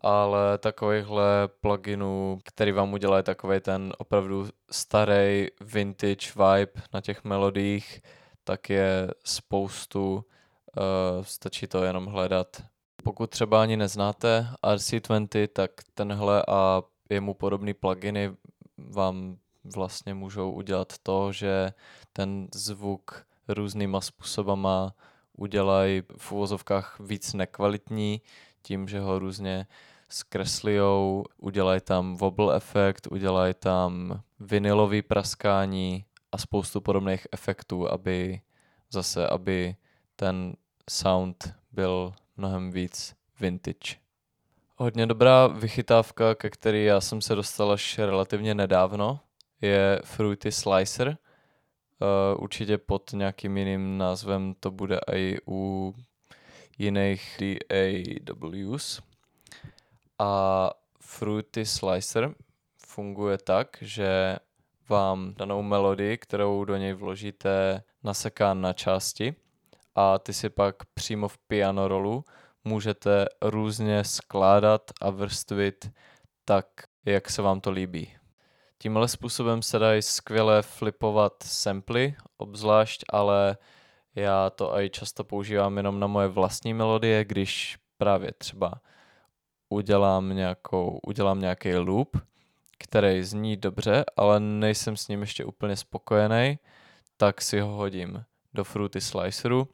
ale 0.00 0.58
takovýchhle 0.58 1.48
pluginů, 1.60 2.38
který 2.44 2.72
vám 2.72 2.92
udělají 2.92 3.24
takový 3.24 3.60
ten 3.60 3.92
opravdu 3.98 4.48
starý 4.70 5.46
vintage 5.60 6.32
vibe 6.36 6.82
na 6.92 7.00
těch 7.00 7.24
melodiích, 7.24 8.02
tak 8.44 8.70
je 8.70 9.10
spoustu, 9.24 10.14
uh, 10.14 10.22
stačí 11.22 11.66
to 11.66 11.84
jenom 11.84 12.06
hledat. 12.06 12.62
Pokud 13.04 13.30
třeba 13.30 13.62
ani 13.62 13.76
neznáte 13.76 14.48
RC20, 14.64 15.48
tak 15.52 15.70
tenhle 15.94 16.44
a 16.48 16.82
jemu 17.10 17.34
podobný 17.34 17.74
pluginy 17.74 18.36
vám 18.78 19.36
vlastně 19.74 20.14
můžou 20.14 20.52
udělat 20.52 20.92
to, 21.02 21.32
že 21.32 21.72
ten 22.12 22.48
zvuk 22.54 23.26
různýma 23.48 24.00
způsobama 24.00 24.94
udělají 25.36 26.02
v 26.16 26.32
uvozovkách 26.32 27.00
víc 27.00 27.34
nekvalitní, 27.34 28.20
tím, 28.66 28.88
že 28.88 29.00
ho 29.00 29.18
různě 29.18 29.66
zkreslijou, 30.08 31.24
udělají 31.38 31.80
tam 31.80 32.16
wobble 32.16 32.56
efekt, 32.56 33.06
udělají 33.10 33.54
tam 33.54 34.20
vinilový 34.40 35.02
praskání 35.02 36.04
a 36.32 36.38
spoustu 36.38 36.80
podobných 36.80 37.26
efektů, 37.32 37.92
aby 37.92 38.40
zase, 38.90 39.28
aby 39.28 39.76
ten 40.16 40.56
sound 40.90 41.54
byl 41.72 42.14
mnohem 42.36 42.70
víc 42.70 43.14
vintage. 43.40 43.96
Hodně 44.76 45.06
dobrá 45.06 45.46
vychytávka, 45.46 46.34
ke 46.34 46.50
který 46.50 46.84
já 46.84 47.00
jsem 47.00 47.20
se 47.20 47.34
dostal 47.34 47.72
až 47.72 47.98
relativně 47.98 48.54
nedávno, 48.54 49.20
je 49.60 50.00
Fruity 50.04 50.52
Slicer. 50.52 51.08
Uh, 51.08 52.42
určitě 52.42 52.78
pod 52.78 53.12
nějakým 53.12 53.56
jiným 53.56 53.98
názvem 53.98 54.54
to 54.60 54.70
bude 54.70 55.00
i 55.12 55.36
u 55.48 55.94
jiných 56.78 57.40
DAWs. 58.20 59.00
A 60.18 60.70
Fruity 61.00 61.66
Slicer 61.66 62.34
funguje 62.86 63.38
tak, 63.38 63.76
že 63.80 64.36
vám 64.88 65.34
danou 65.34 65.62
melodii, 65.62 66.18
kterou 66.18 66.64
do 66.64 66.76
něj 66.76 66.92
vložíte, 66.92 67.82
naseká 68.02 68.54
na 68.54 68.72
části 68.72 69.34
a 69.94 70.18
ty 70.18 70.32
si 70.32 70.50
pak 70.50 70.76
přímo 70.94 71.28
v 71.28 71.38
piano 71.38 71.88
rolu 71.88 72.24
můžete 72.64 73.26
různě 73.42 74.04
skládat 74.04 74.90
a 75.00 75.10
vrstvit 75.10 75.90
tak, 76.44 76.66
jak 77.04 77.30
se 77.30 77.42
vám 77.42 77.60
to 77.60 77.70
líbí. 77.70 78.12
Tímhle 78.78 79.08
způsobem 79.08 79.62
se 79.62 79.78
dají 79.78 80.02
skvěle 80.02 80.62
flipovat 80.62 81.32
samply, 81.42 82.14
obzvlášť, 82.36 83.04
ale 83.08 83.56
já 84.16 84.50
to 84.50 84.78
i 84.78 84.90
často 84.90 85.24
používám 85.24 85.76
jenom 85.76 86.00
na 86.00 86.06
moje 86.06 86.28
vlastní 86.28 86.74
melodie, 86.74 87.24
když 87.24 87.78
právě 87.98 88.32
třeba 88.38 88.72
udělám, 89.68 90.36
nějakou, 90.36 91.00
udělám 91.06 91.40
nějaký 91.40 91.74
loop, 91.74 92.16
který 92.78 93.24
zní 93.24 93.56
dobře, 93.56 94.04
ale 94.16 94.40
nejsem 94.40 94.96
s 94.96 95.08
ním 95.08 95.20
ještě 95.20 95.44
úplně 95.44 95.76
spokojený, 95.76 96.58
tak 97.16 97.42
si 97.42 97.60
ho 97.60 97.68
hodím 97.68 98.24
do 98.54 98.64
Fruity 98.64 99.00
Sliceru 99.00 99.68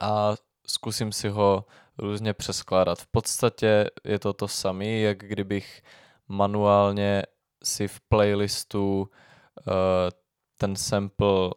a 0.00 0.34
zkusím 0.66 1.12
si 1.12 1.28
ho 1.28 1.64
různě 1.98 2.34
přeskládat. 2.34 2.98
V 2.98 3.06
podstatě 3.06 3.90
je 4.04 4.18
to 4.18 4.32
to 4.32 4.48
samé, 4.48 4.86
jak 4.86 5.18
kdybych 5.18 5.82
manuálně 6.28 7.22
si 7.64 7.88
v 7.88 8.00
playlistu 8.00 9.00
uh, 9.00 9.74
ten 10.58 10.76
sample 10.76 11.50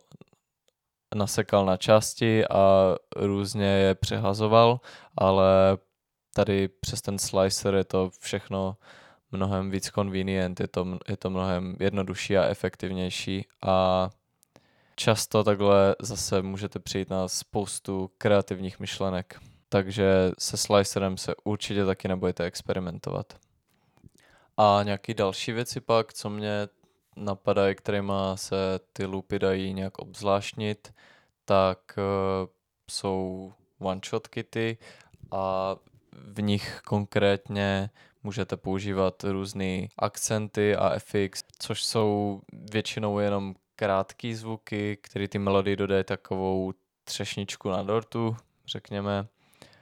nasekal 1.15 1.65
na 1.65 1.77
části 1.77 2.47
a 2.47 2.95
různě 3.15 3.65
je 3.65 3.95
přehazoval, 3.95 4.79
ale 5.17 5.77
tady 6.33 6.67
přes 6.67 7.01
ten 7.01 7.19
slicer 7.19 7.75
je 7.75 7.83
to 7.83 8.09
všechno 8.19 8.77
mnohem 9.31 9.71
víc 9.71 9.89
convenient, 9.89 10.59
je 10.59 10.67
to, 10.67 10.97
je 11.07 11.17
to 11.17 11.29
mnohem 11.29 11.75
jednodušší 11.79 12.37
a 12.37 12.45
efektivnější 12.45 13.45
a 13.65 14.09
často 14.95 15.43
takhle 15.43 15.95
zase 16.01 16.41
můžete 16.41 16.79
přijít 16.79 17.09
na 17.09 17.27
spoustu 17.27 18.11
kreativních 18.17 18.79
myšlenek. 18.79 19.39
Takže 19.69 20.31
se 20.39 20.57
slicerem 20.57 21.17
se 21.17 21.33
určitě 21.43 21.85
taky 21.85 22.07
nebudete 22.07 22.43
experimentovat. 22.43 23.33
A 24.57 24.79
nějaký 24.83 25.13
další 25.13 25.51
věci 25.51 25.81
pak, 25.81 26.13
co 26.13 26.29
mě 26.29 26.67
napadají, 27.19 27.75
kterýma 27.75 28.37
se 28.37 28.79
ty 28.93 29.05
loopy 29.05 29.39
dají 29.39 29.73
nějak 29.73 29.99
obzvláštnit, 29.99 30.93
tak 31.45 31.79
uh, 31.97 32.47
jsou 32.91 33.53
one-shot 33.79 34.27
kity 34.27 34.77
a 35.31 35.75
v 36.11 36.41
nich 36.41 36.81
konkrétně 36.85 37.89
můžete 38.23 38.57
používat 38.57 39.23
různé 39.23 39.87
akcenty 39.97 40.75
a 40.75 40.99
FX, 40.99 41.43
což 41.59 41.83
jsou 41.83 42.41
většinou 42.71 43.19
jenom 43.19 43.55
krátké 43.75 44.35
zvuky, 44.35 44.97
které 45.01 45.27
ty 45.27 45.39
melodii 45.39 45.75
dodají 45.75 46.03
takovou 46.03 46.73
třešničku 47.03 47.69
na 47.69 47.83
dortu, 47.83 48.37
řekněme. 48.67 49.27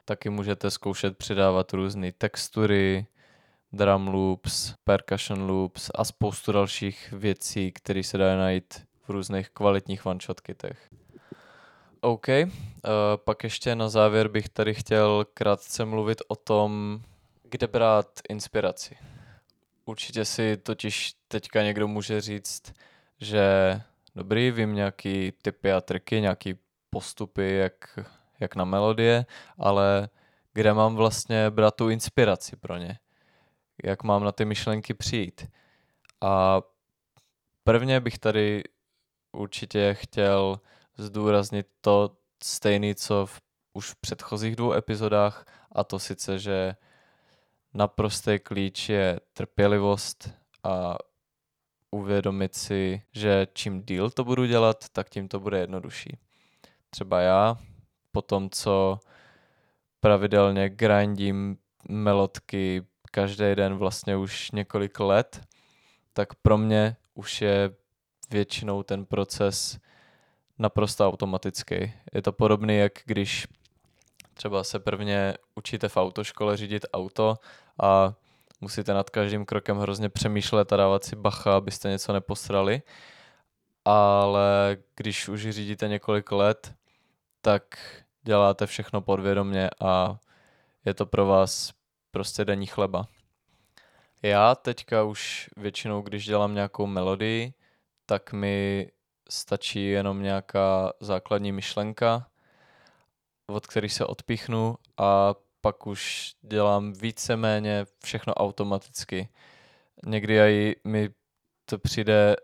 Taky 0.05 0.29
můžete 0.29 0.71
zkoušet 0.71 1.17
přidávat 1.17 1.73
různé 1.73 2.11
textury, 2.11 3.05
drum 3.73 4.07
loops, 4.07 4.73
percussion 4.83 5.49
loops 5.49 5.91
a 5.95 6.03
spoustu 6.03 6.51
dalších 6.51 7.13
věcí, 7.17 7.71
které 7.71 8.03
se 8.03 8.17
dají 8.17 8.37
najít 8.37 8.87
v 9.03 9.09
různých 9.09 9.49
kvalitních 9.49 10.05
one-shot 10.05 10.41
kitech. 10.41 10.89
OK, 12.01 12.27
uh, 12.27 12.43
pak 13.15 13.43
ještě 13.43 13.75
na 13.75 13.89
závěr 13.89 14.27
bych 14.27 14.49
tady 14.49 14.73
chtěl 14.73 15.25
krátce 15.33 15.85
mluvit 15.85 16.21
o 16.27 16.35
tom, 16.35 17.01
kde 17.43 17.67
brát 17.67 18.19
inspiraci. 18.29 18.97
Určitě 19.85 20.25
si 20.25 20.57
totiž 20.57 21.13
teďka 21.27 21.63
někdo 21.63 21.87
může 21.87 22.21
říct, 22.21 22.73
že 23.19 23.41
dobrý, 24.15 24.51
vím 24.51 24.75
nějaký 24.75 25.33
typy 25.41 25.71
a 25.71 25.81
triky, 25.81 26.21
nějaký 26.21 26.55
postupy, 26.89 27.55
jak, 27.55 27.99
jak 28.39 28.55
na 28.55 28.65
melodie, 28.65 29.25
ale 29.57 30.09
kde 30.53 30.73
mám 30.73 30.95
vlastně 30.95 31.49
brát 31.49 31.75
tu 31.75 31.89
inspiraci 31.89 32.55
pro 32.55 32.77
ně? 32.77 32.99
Jak 33.83 34.03
mám 34.03 34.23
na 34.23 34.31
ty 34.31 34.45
myšlenky 34.45 34.93
přijít? 34.93 35.47
A 36.21 36.61
prvně 37.63 37.99
bych 37.99 38.17
tady 38.17 38.63
určitě 39.31 39.93
chtěl 39.93 40.59
zdůraznit 40.97 41.67
to 41.81 42.17
stejné, 42.43 42.95
co 42.95 43.25
v, 43.25 43.41
už 43.73 43.89
v 43.89 43.95
předchozích 43.95 44.55
dvou 44.55 44.73
epizodách, 44.73 45.45
a 45.71 45.83
to 45.83 45.99
sice, 45.99 46.39
že 46.39 46.75
naprostý 47.73 48.39
klíč 48.39 48.89
je 48.89 49.19
trpělivost 49.33 50.29
a 50.63 50.97
uvědomit 51.91 52.55
si, 52.55 53.01
že 53.11 53.47
čím 53.53 53.81
díl 53.81 54.09
to 54.09 54.23
budu 54.23 54.45
dělat, 54.45 54.85
tak 54.91 55.09
tím 55.09 55.27
to 55.27 55.39
bude 55.39 55.59
jednodušší. 55.59 56.17
Třeba 56.89 57.21
já, 57.21 57.57
po 58.11 58.21
tom, 58.21 58.49
co 58.49 58.99
pravidelně 59.99 60.69
grindím 60.69 61.57
melodky 61.89 62.85
každý 63.17 63.55
den 63.55 63.77
vlastně 63.77 64.15
už 64.15 64.51
několik 64.51 64.99
let, 64.99 65.41
tak 66.13 66.35
pro 66.35 66.57
mě 66.57 66.95
už 67.13 67.41
je 67.41 67.71
většinou 68.29 68.83
ten 68.83 69.05
proces 69.05 69.79
naprosto 70.59 71.07
automatický. 71.07 71.93
Je 72.13 72.21
to 72.21 72.31
podobný, 72.31 72.77
jak 72.77 72.93
když 73.05 73.47
třeba 74.33 74.63
se 74.63 74.79
prvně 74.79 75.33
učíte 75.55 75.89
v 75.89 75.97
autoškole 75.97 76.57
řídit 76.57 76.85
auto 76.93 77.35
a 77.83 78.13
musíte 78.61 78.93
nad 78.93 79.09
každým 79.09 79.45
krokem 79.45 79.77
hrozně 79.77 80.09
přemýšlet 80.09 80.73
a 80.73 80.77
dávat 80.77 81.03
si 81.03 81.15
bacha, 81.15 81.57
abyste 81.57 81.89
něco 81.89 82.13
neposrali. 82.13 82.81
Ale 83.85 84.77
když 84.95 85.29
už 85.29 85.49
řídíte 85.49 85.87
několik 85.87 86.31
let, 86.31 86.73
tak 87.41 87.63
děláte 88.23 88.65
všechno 88.65 89.01
podvědomně 89.01 89.69
a 89.81 90.17
je 90.85 90.93
to 90.93 91.05
pro 91.05 91.25
vás 91.25 91.77
prostě 92.11 92.45
denní 92.45 92.65
chleba. 92.65 93.07
Já 94.21 94.55
teďka 94.55 95.03
už 95.03 95.49
většinou, 95.57 96.01
když 96.01 96.25
dělám 96.25 96.53
nějakou 96.53 96.85
melodii, 96.87 97.53
tak 98.05 98.33
mi 98.33 98.87
stačí 99.29 99.85
jenom 99.85 100.23
nějaká 100.23 100.93
základní 100.99 101.51
myšlenka, 101.51 102.27
od 103.47 103.67
který 103.67 103.89
se 103.89 104.05
odpíchnu 104.05 104.75
a 104.97 105.35
pak 105.61 105.87
už 105.87 106.33
dělám 106.41 106.93
víceméně 106.93 107.85
všechno 108.03 108.33
automaticky. 108.33 109.29
Někdy 110.05 110.41
aj 110.41 110.75
mi 110.83 111.09
to 111.65 111.77
přijde 111.77 112.35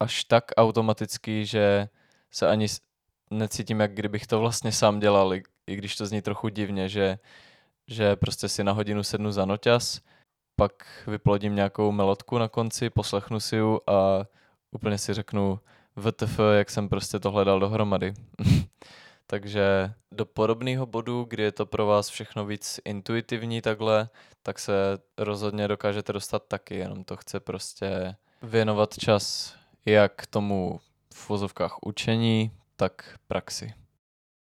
až 0.00 0.24
tak 0.24 0.44
automaticky, 0.56 1.46
že 1.46 1.88
se 2.30 2.48
ani 2.48 2.66
necítím, 3.30 3.80
jak 3.80 3.94
kdybych 3.94 4.26
to 4.26 4.40
vlastně 4.40 4.72
sám 4.72 5.00
dělal, 5.00 5.34
i 5.66 5.76
když 5.76 5.96
to 5.96 6.06
zní 6.06 6.22
trochu 6.22 6.48
divně, 6.48 6.88
že, 6.88 7.18
že 7.86 8.16
prostě 8.16 8.48
si 8.48 8.64
na 8.64 8.72
hodinu 8.72 9.02
sednu 9.02 9.32
za 9.32 9.44
noťas, 9.44 10.00
pak 10.56 10.72
vyplodím 11.06 11.54
nějakou 11.54 11.92
melodku 11.92 12.38
na 12.38 12.48
konci, 12.48 12.90
poslechnu 12.90 13.40
si 13.40 13.56
ju 13.56 13.80
a 13.86 14.26
úplně 14.70 14.98
si 14.98 15.14
řeknu 15.14 15.60
VTF, 15.96 16.40
jak 16.58 16.70
jsem 16.70 16.88
prostě 16.88 17.18
to 17.18 17.30
hledal 17.30 17.60
dohromady. 17.60 18.14
Takže 19.26 19.92
do 20.12 20.26
podobného 20.26 20.86
bodu, 20.86 21.26
kdy 21.28 21.42
je 21.42 21.52
to 21.52 21.66
pro 21.66 21.86
vás 21.86 22.08
všechno 22.08 22.46
víc 22.46 22.80
intuitivní 22.84 23.62
takhle, 23.62 24.08
tak 24.42 24.58
se 24.58 24.72
rozhodně 25.18 25.68
dokážete 25.68 26.12
dostat 26.12 26.42
taky, 26.48 26.76
jenom 26.76 27.04
to 27.04 27.16
chce 27.16 27.40
prostě 27.40 28.16
věnovat 28.42 28.98
čas 28.98 29.54
jak 29.86 30.26
tomu 30.26 30.80
v 31.14 31.28
vozovkách 31.28 31.76
učení, 31.82 32.50
tak 32.76 33.18
praxi. 33.28 33.74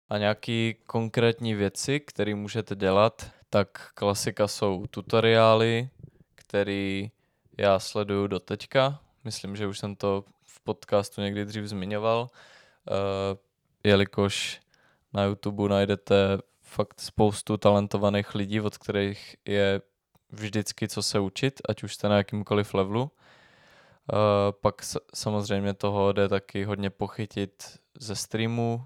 A 0.10 0.18
nějaký 0.18 0.76
konkrétní 0.86 1.54
věci, 1.56 2.00
které 2.00 2.36
můžete 2.36 2.76
dělat, 2.76 3.32
tak 3.50 3.92
klasika 3.94 4.48
jsou 4.48 4.86
tutoriály, 4.88 5.90
který 6.36 7.12
já 7.58 7.80
sleduju 7.80 8.28
do 8.28 8.40
teďka. 8.40 9.00
Myslím, 9.24 9.56
že 9.56 9.68
už 9.68 9.80
jsem 9.80 9.96
to 9.96 10.24
v 10.46 10.60
podcastu 10.60 11.22
někdy 11.22 11.46
dřív 11.46 11.66
zmiňoval, 11.66 12.22
uh, 12.22 12.98
jelikož 13.84 14.62
na 15.14 15.24
YouTube 15.24 15.70
najdete 15.70 16.16
fakt 16.62 17.00
spoustu 17.00 17.58
talentovaných 17.58 18.36
lidí, 18.36 18.62
od 18.62 18.78
kterých 18.78 19.36
je 19.46 19.82
vždycky 20.32 20.88
co 20.88 21.04
se 21.04 21.20
učit, 21.20 21.62
ať 21.70 21.84
už 21.84 21.94
jste 21.94 22.10
na 22.10 22.18
jakýmkoliv 22.18 22.74
levelu. 22.74 23.02
Uh, 23.02 23.10
pak 24.62 24.82
samozřejmě 25.14 25.74
toho 25.74 26.12
jde 26.12 26.30
taky 26.30 26.64
hodně 26.64 26.90
pochytit 26.90 27.80
ze 28.00 28.16
streamu. 28.16 28.86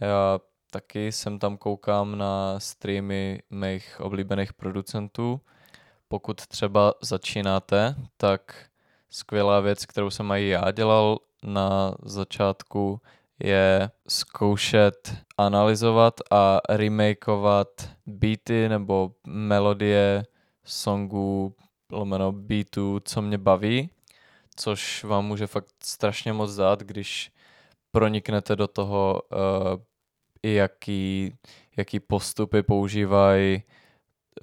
Já 0.00 0.40
taky 0.70 1.12
jsem 1.12 1.38
tam 1.38 1.56
koukám 1.56 2.18
na 2.18 2.60
streamy 2.60 3.42
mých 3.50 4.00
oblíbených 4.00 4.52
producentů. 4.52 5.40
Pokud 6.08 6.46
třeba 6.46 6.94
začínáte, 7.02 7.94
tak 8.16 8.66
skvělá 9.10 9.60
věc, 9.60 9.86
kterou 9.86 10.10
jsem 10.10 10.30
i 10.30 10.48
já 10.48 10.70
dělal 10.70 11.18
na 11.42 11.94
začátku, 12.02 13.00
je 13.38 13.90
zkoušet 14.08 15.14
analyzovat 15.38 16.14
a 16.30 16.60
remakeovat 16.68 17.68
beaty 18.06 18.68
nebo 18.68 19.12
melodie 19.26 20.26
songů 20.64 21.54
lomeno 21.92 22.32
beatů, 22.32 23.00
co 23.04 23.22
mě 23.22 23.38
baví, 23.38 23.90
což 24.56 25.04
vám 25.04 25.26
může 25.26 25.46
fakt 25.46 25.66
strašně 25.82 26.32
moc 26.32 26.54
dát, 26.54 26.80
když 26.80 27.32
proniknete 27.92 28.56
do 28.56 28.68
toho, 28.68 29.22
uh, 29.32 29.38
jaký, 30.42 31.34
jaký 31.76 32.00
postupy 32.00 32.62
používají 32.62 33.62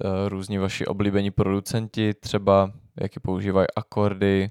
uh, 0.04 0.28
různí 0.28 0.58
vaši 0.58 0.86
oblíbení 0.86 1.30
producenti, 1.30 2.14
třeba 2.14 2.72
jaký 3.00 3.20
používají 3.20 3.66
akordy, 3.76 4.50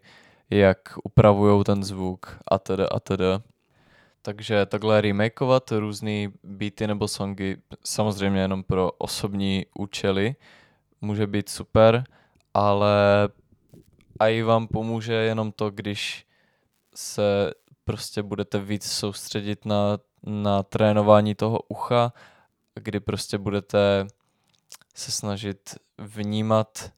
jak 0.49 0.77
upravují 1.03 1.63
ten 1.63 1.83
zvuk 1.83 2.37
a 2.51 2.59
tedy 2.59 2.83
a 2.83 2.99
tedy. 2.99 3.25
Takže 4.21 4.65
takhle 4.65 5.01
remakeovat 5.01 5.71
různé 5.71 6.27
beaty 6.43 6.87
nebo 6.87 7.07
songy, 7.07 7.57
samozřejmě 7.85 8.41
jenom 8.41 8.63
pro 8.63 8.91
osobní 8.91 9.65
účely, 9.75 10.35
může 11.01 11.27
být 11.27 11.49
super, 11.49 12.03
ale 12.53 13.29
i 14.19 14.41
vám 14.41 14.67
pomůže 14.67 15.13
jenom 15.13 15.51
to, 15.51 15.71
když 15.71 16.25
se 16.95 17.51
prostě 17.83 18.23
budete 18.23 18.59
víc 18.59 18.91
soustředit 18.91 19.65
na, 19.65 19.97
na 20.23 20.63
trénování 20.63 21.35
toho 21.35 21.59
ucha, 21.67 22.13
kdy 22.75 22.99
prostě 22.99 23.37
budete 23.37 24.07
se 24.95 25.11
snažit 25.11 25.75
vnímat 25.97 26.91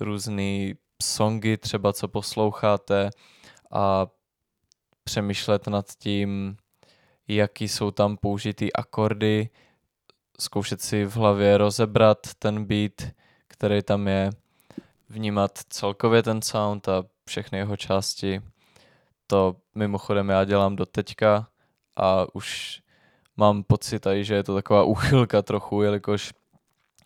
různé 0.00 0.74
songy, 1.02 1.56
třeba 1.56 1.92
co 1.92 2.08
posloucháte 2.08 3.10
a 3.72 4.06
přemýšlet 5.04 5.66
nad 5.66 5.86
tím, 5.98 6.56
jaký 7.28 7.68
jsou 7.68 7.90
tam 7.90 8.16
použitý 8.16 8.72
akordy, 8.72 9.50
zkoušet 10.40 10.80
si 10.80 11.04
v 11.04 11.16
hlavě 11.16 11.58
rozebrat 11.58 12.18
ten 12.38 12.64
beat, 12.64 13.12
který 13.48 13.82
tam 13.82 14.08
je, 14.08 14.30
vnímat 15.08 15.58
celkově 15.68 16.22
ten 16.22 16.42
sound 16.42 16.88
a 16.88 17.04
všechny 17.28 17.58
jeho 17.58 17.76
části. 17.76 18.42
To 19.26 19.56
mimochodem 19.74 20.28
já 20.28 20.44
dělám 20.44 20.76
do 20.76 20.86
teďka 20.86 21.48
a 21.98 22.26
už 22.32 22.80
mám 23.36 23.62
pocit 23.62 24.06
aj, 24.06 24.24
že 24.24 24.34
je 24.34 24.44
to 24.44 24.54
taková 24.54 24.84
úchylka 24.84 25.42
trochu, 25.42 25.82
jelikož 25.82 26.32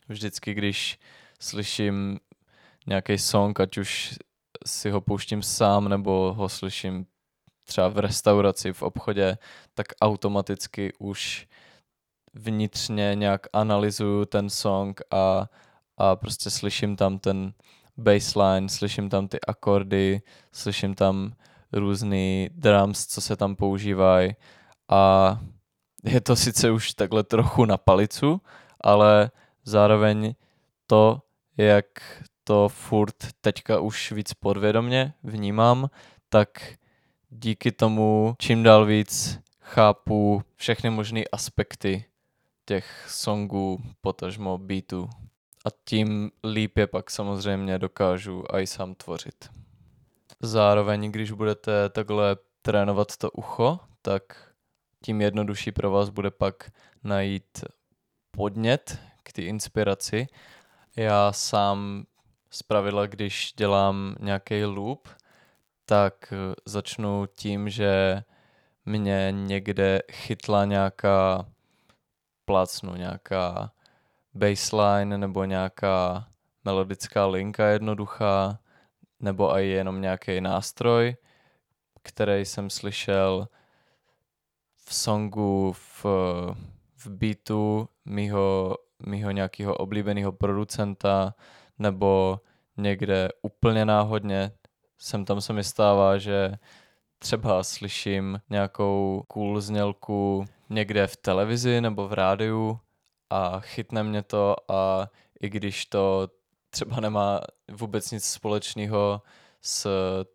vždycky, 0.08 0.54
když 0.54 0.98
slyším 1.40 2.20
nějaký 2.86 3.18
song, 3.18 3.60
ať 3.60 3.78
už 3.78 4.18
si 4.66 4.90
ho 4.90 5.00
pouštím 5.00 5.42
sám, 5.42 5.88
nebo 5.88 6.34
ho 6.36 6.48
slyším 6.48 7.06
třeba 7.64 7.88
v 7.88 7.98
restauraci, 7.98 8.72
v 8.72 8.82
obchodě, 8.82 9.38
tak 9.74 9.86
automaticky 10.00 10.92
už 10.98 11.46
vnitřně 12.34 13.12
nějak 13.14 13.46
analyzuju 13.52 14.24
ten 14.24 14.50
song 14.50 15.00
a, 15.10 15.46
a 15.98 16.16
prostě 16.16 16.50
slyším 16.50 16.96
tam 16.96 17.18
ten 17.18 17.52
bassline, 17.96 18.68
slyším 18.68 19.08
tam 19.08 19.28
ty 19.28 19.40
akordy, 19.40 20.22
slyším 20.52 20.94
tam 20.94 21.32
různý 21.72 22.48
drums, 22.52 23.06
co 23.06 23.20
se 23.20 23.36
tam 23.36 23.56
používají 23.56 24.34
a 24.92 25.38
je 26.04 26.20
to 26.20 26.36
sice 26.36 26.70
už 26.70 26.94
takhle 26.94 27.22
trochu 27.22 27.64
na 27.64 27.76
palicu, 27.76 28.40
ale 28.80 29.30
zároveň 29.64 30.34
to, 30.86 31.22
jak 31.56 31.86
to 32.44 32.68
furt 32.68 33.14
teďka 33.40 33.80
už 33.80 34.12
víc 34.12 34.34
podvědomně 34.34 35.14
vnímám, 35.22 35.90
tak 36.28 36.48
díky 37.30 37.72
tomu 37.72 38.34
čím 38.38 38.62
dál 38.62 38.86
víc 38.86 39.40
chápu 39.60 40.42
všechny 40.56 40.90
možné 40.90 41.22
aspekty 41.32 42.04
těch 42.64 43.06
songů, 43.08 43.78
potažmo 44.00 44.58
beatů. 44.58 45.08
A 45.64 45.68
tím 45.84 46.30
líp 46.52 46.78
je 46.78 46.86
pak 46.86 47.10
samozřejmě 47.10 47.78
dokážu 47.78 48.44
i 48.52 48.66
sám 48.66 48.94
tvořit. 48.94 49.50
Zároveň, 50.40 51.12
když 51.12 51.30
budete 51.30 51.88
takhle 51.88 52.36
trénovat 52.62 53.16
to 53.16 53.30
ucho, 53.30 53.78
tak 54.02 54.51
tím 55.02 55.20
jednodušší 55.20 55.72
pro 55.72 55.90
vás 55.90 56.08
bude 56.08 56.30
pak 56.30 56.70
najít 57.04 57.64
podnět 58.30 58.98
k 59.22 59.32
té 59.32 59.42
inspiraci. 59.42 60.26
Já 60.96 61.32
sám 61.32 62.04
zpravidla, 62.50 63.06
když 63.06 63.52
dělám 63.56 64.14
nějaký 64.20 64.64
loop, 64.64 65.08
tak 65.84 66.32
eh, 66.32 66.54
začnu 66.66 67.26
tím, 67.26 67.68
že 67.68 68.22
mě 68.84 69.28
někde 69.30 70.02
chytla 70.12 70.64
nějaká 70.64 71.46
plácnu, 72.44 72.94
nějaká 72.94 73.72
baseline 74.34 75.18
nebo 75.18 75.44
nějaká 75.44 76.26
melodická 76.64 77.26
linka 77.26 77.66
jednoduchá, 77.66 78.58
nebo 79.20 79.56
i 79.56 79.66
jenom 79.66 80.00
nějaký 80.00 80.40
nástroj, 80.40 81.16
který 82.02 82.44
jsem 82.44 82.70
slyšel 82.70 83.48
songu, 84.92 85.72
v, 85.72 86.04
v 86.96 87.06
beatu 87.08 87.88
mýho, 88.04 88.76
mýho 89.06 89.30
nějakého 89.30 89.76
oblíbeného 89.76 90.32
producenta, 90.32 91.34
nebo 91.78 92.40
někde 92.76 93.28
úplně 93.42 93.84
náhodně, 93.84 94.52
sem 94.98 95.24
tam 95.24 95.40
se 95.40 95.52
mi 95.52 95.64
stává, 95.64 96.18
že 96.18 96.52
třeba 97.18 97.62
slyším 97.62 98.40
nějakou 98.50 99.24
cool 99.28 99.60
znělku 99.60 100.44
někde 100.70 101.06
v 101.06 101.16
televizi 101.16 101.80
nebo 101.80 102.08
v 102.08 102.12
rádiu 102.12 102.78
a 103.30 103.60
chytne 103.60 104.02
mě 104.02 104.22
to 104.22 104.56
a 104.68 105.08
i 105.40 105.48
když 105.48 105.86
to 105.86 106.28
třeba 106.70 107.00
nemá 107.00 107.40
vůbec 107.70 108.10
nic 108.10 108.24
společného 108.24 109.22
s 109.62 109.88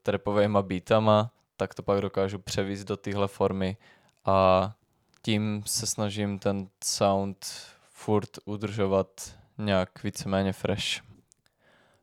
trepovými 0.04 0.58
beatama, 0.62 1.32
tak 1.58 1.74
to 1.74 1.84
pak 1.84 2.02
dokážu 2.02 2.40
převíst 2.40 2.88
do 2.88 2.98
téhle 2.98 3.28
formy 3.28 3.78
a 4.28 4.72
tím 5.22 5.64
se 5.66 5.86
snažím 5.86 6.40
ten 6.40 6.68
sound 6.84 7.46
furt 7.90 8.30
udržovat 8.46 9.08
nějak 9.58 10.04
víceméně 10.04 10.54
fresh. 10.54 11.02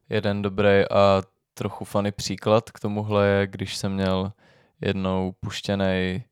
Jeden 0.09 0.43
dobrý 0.43 0.91
a 0.91 1.23
trochu 1.55 1.85
funny 1.85 2.13
příklad 2.13 2.71
k 2.71 2.81
tomuhle 2.81 3.27
je, 3.27 3.47
když 3.47 3.77
jsem 3.77 3.93
měl 3.93 4.33
jednou 4.81 5.35
puštěný 5.41 6.25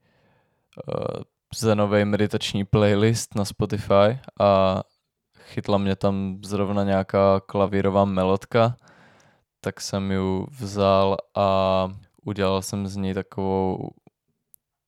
uh, 0.89 1.23
zenový 1.57 2.05
meditační 2.05 2.65
playlist 2.65 3.35
na 3.35 3.45
Spotify 3.45 4.19
a 4.41 4.83
chytla 5.39 5.79
mě 5.79 5.97
tam 5.97 6.39
zrovna 6.45 6.85
nějaká 6.85 7.41
klavírová 7.41 8.05
melodka, 8.05 8.77
tak 9.61 9.81
jsem 9.81 10.11
ji 10.11 10.47
vzal 10.61 11.17
a 11.35 11.89
udělal 12.25 12.63
jsem 12.63 12.87
z 12.87 12.97
ní 12.97 13.15
takovou 13.15 13.91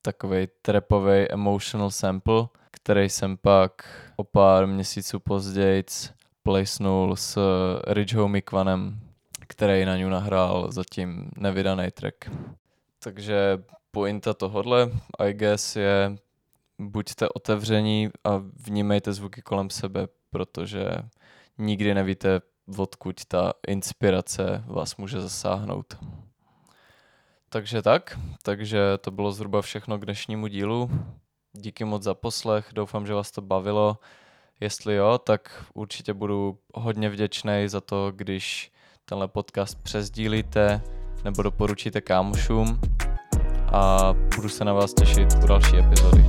takový 0.05 0.47
trapový 0.61 1.31
emotional 1.31 1.91
sample, 1.91 2.47
který 2.71 3.09
jsem 3.09 3.37
pak 3.37 3.71
o 4.15 4.23
pár 4.23 4.67
měsíců 4.67 5.19
později 5.19 5.83
placenul 6.43 7.15
s 7.15 7.39
Rich 7.87 8.13
Homie 8.13 8.41
Quanem, 8.41 8.99
který 9.47 9.85
na 9.85 9.97
ní 9.97 10.03
nahrál 10.03 10.71
zatím 10.71 11.29
nevydaný 11.37 11.91
track. 11.91 12.15
Takže 12.99 13.63
pointa 13.91 14.33
tohodle, 14.33 14.91
I 15.19 15.33
guess, 15.33 15.75
je 15.75 16.15
buďte 16.79 17.29
otevření 17.29 18.09
a 18.23 18.41
vnímejte 18.67 19.13
zvuky 19.13 19.41
kolem 19.41 19.69
sebe, 19.69 20.07
protože 20.29 20.85
nikdy 21.57 21.93
nevíte, 21.93 22.41
odkud 22.77 23.25
ta 23.25 23.53
inspirace 23.67 24.63
vás 24.67 24.97
může 24.97 25.21
zasáhnout. 25.21 25.97
Takže 27.55 27.81
tak, 27.81 28.19
takže 28.43 28.79
to 29.01 29.11
bylo 29.11 29.31
zhruba 29.31 29.61
všechno 29.61 29.97
k 29.97 30.05
dnešnímu 30.05 30.47
dílu. 30.47 30.89
Díky 31.53 31.85
moc 31.85 32.03
za 32.03 32.13
poslech, 32.13 32.69
doufám, 32.73 33.07
že 33.07 33.13
vás 33.13 33.31
to 33.31 33.41
bavilo. 33.41 33.97
Jestli 34.59 34.95
jo, 34.95 35.17
tak 35.17 35.65
určitě 35.73 36.13
budu 36.13 36.57
hodně 36.73 37.09
vděčný 37.09 37.63
za 37.67 37.81
to, 37.81 38.11
když 38.15 38.71
tenhle 39.05 39.27
podcast 39.27 39.83
přezdílíte 39.83 40.81
nebo 41.23 41.41
doporučíte 41.41 42.01
kámošům 42.01 42.79
a 43.73 44.13
budu 44.35 44.49
se 44.49 44.65
na 44.65 44.73
vás 44.73 44.93
těšit 44.93 45.27
u 45.43 45.47
další 45.47 45.77
epizody. 45.77 46.25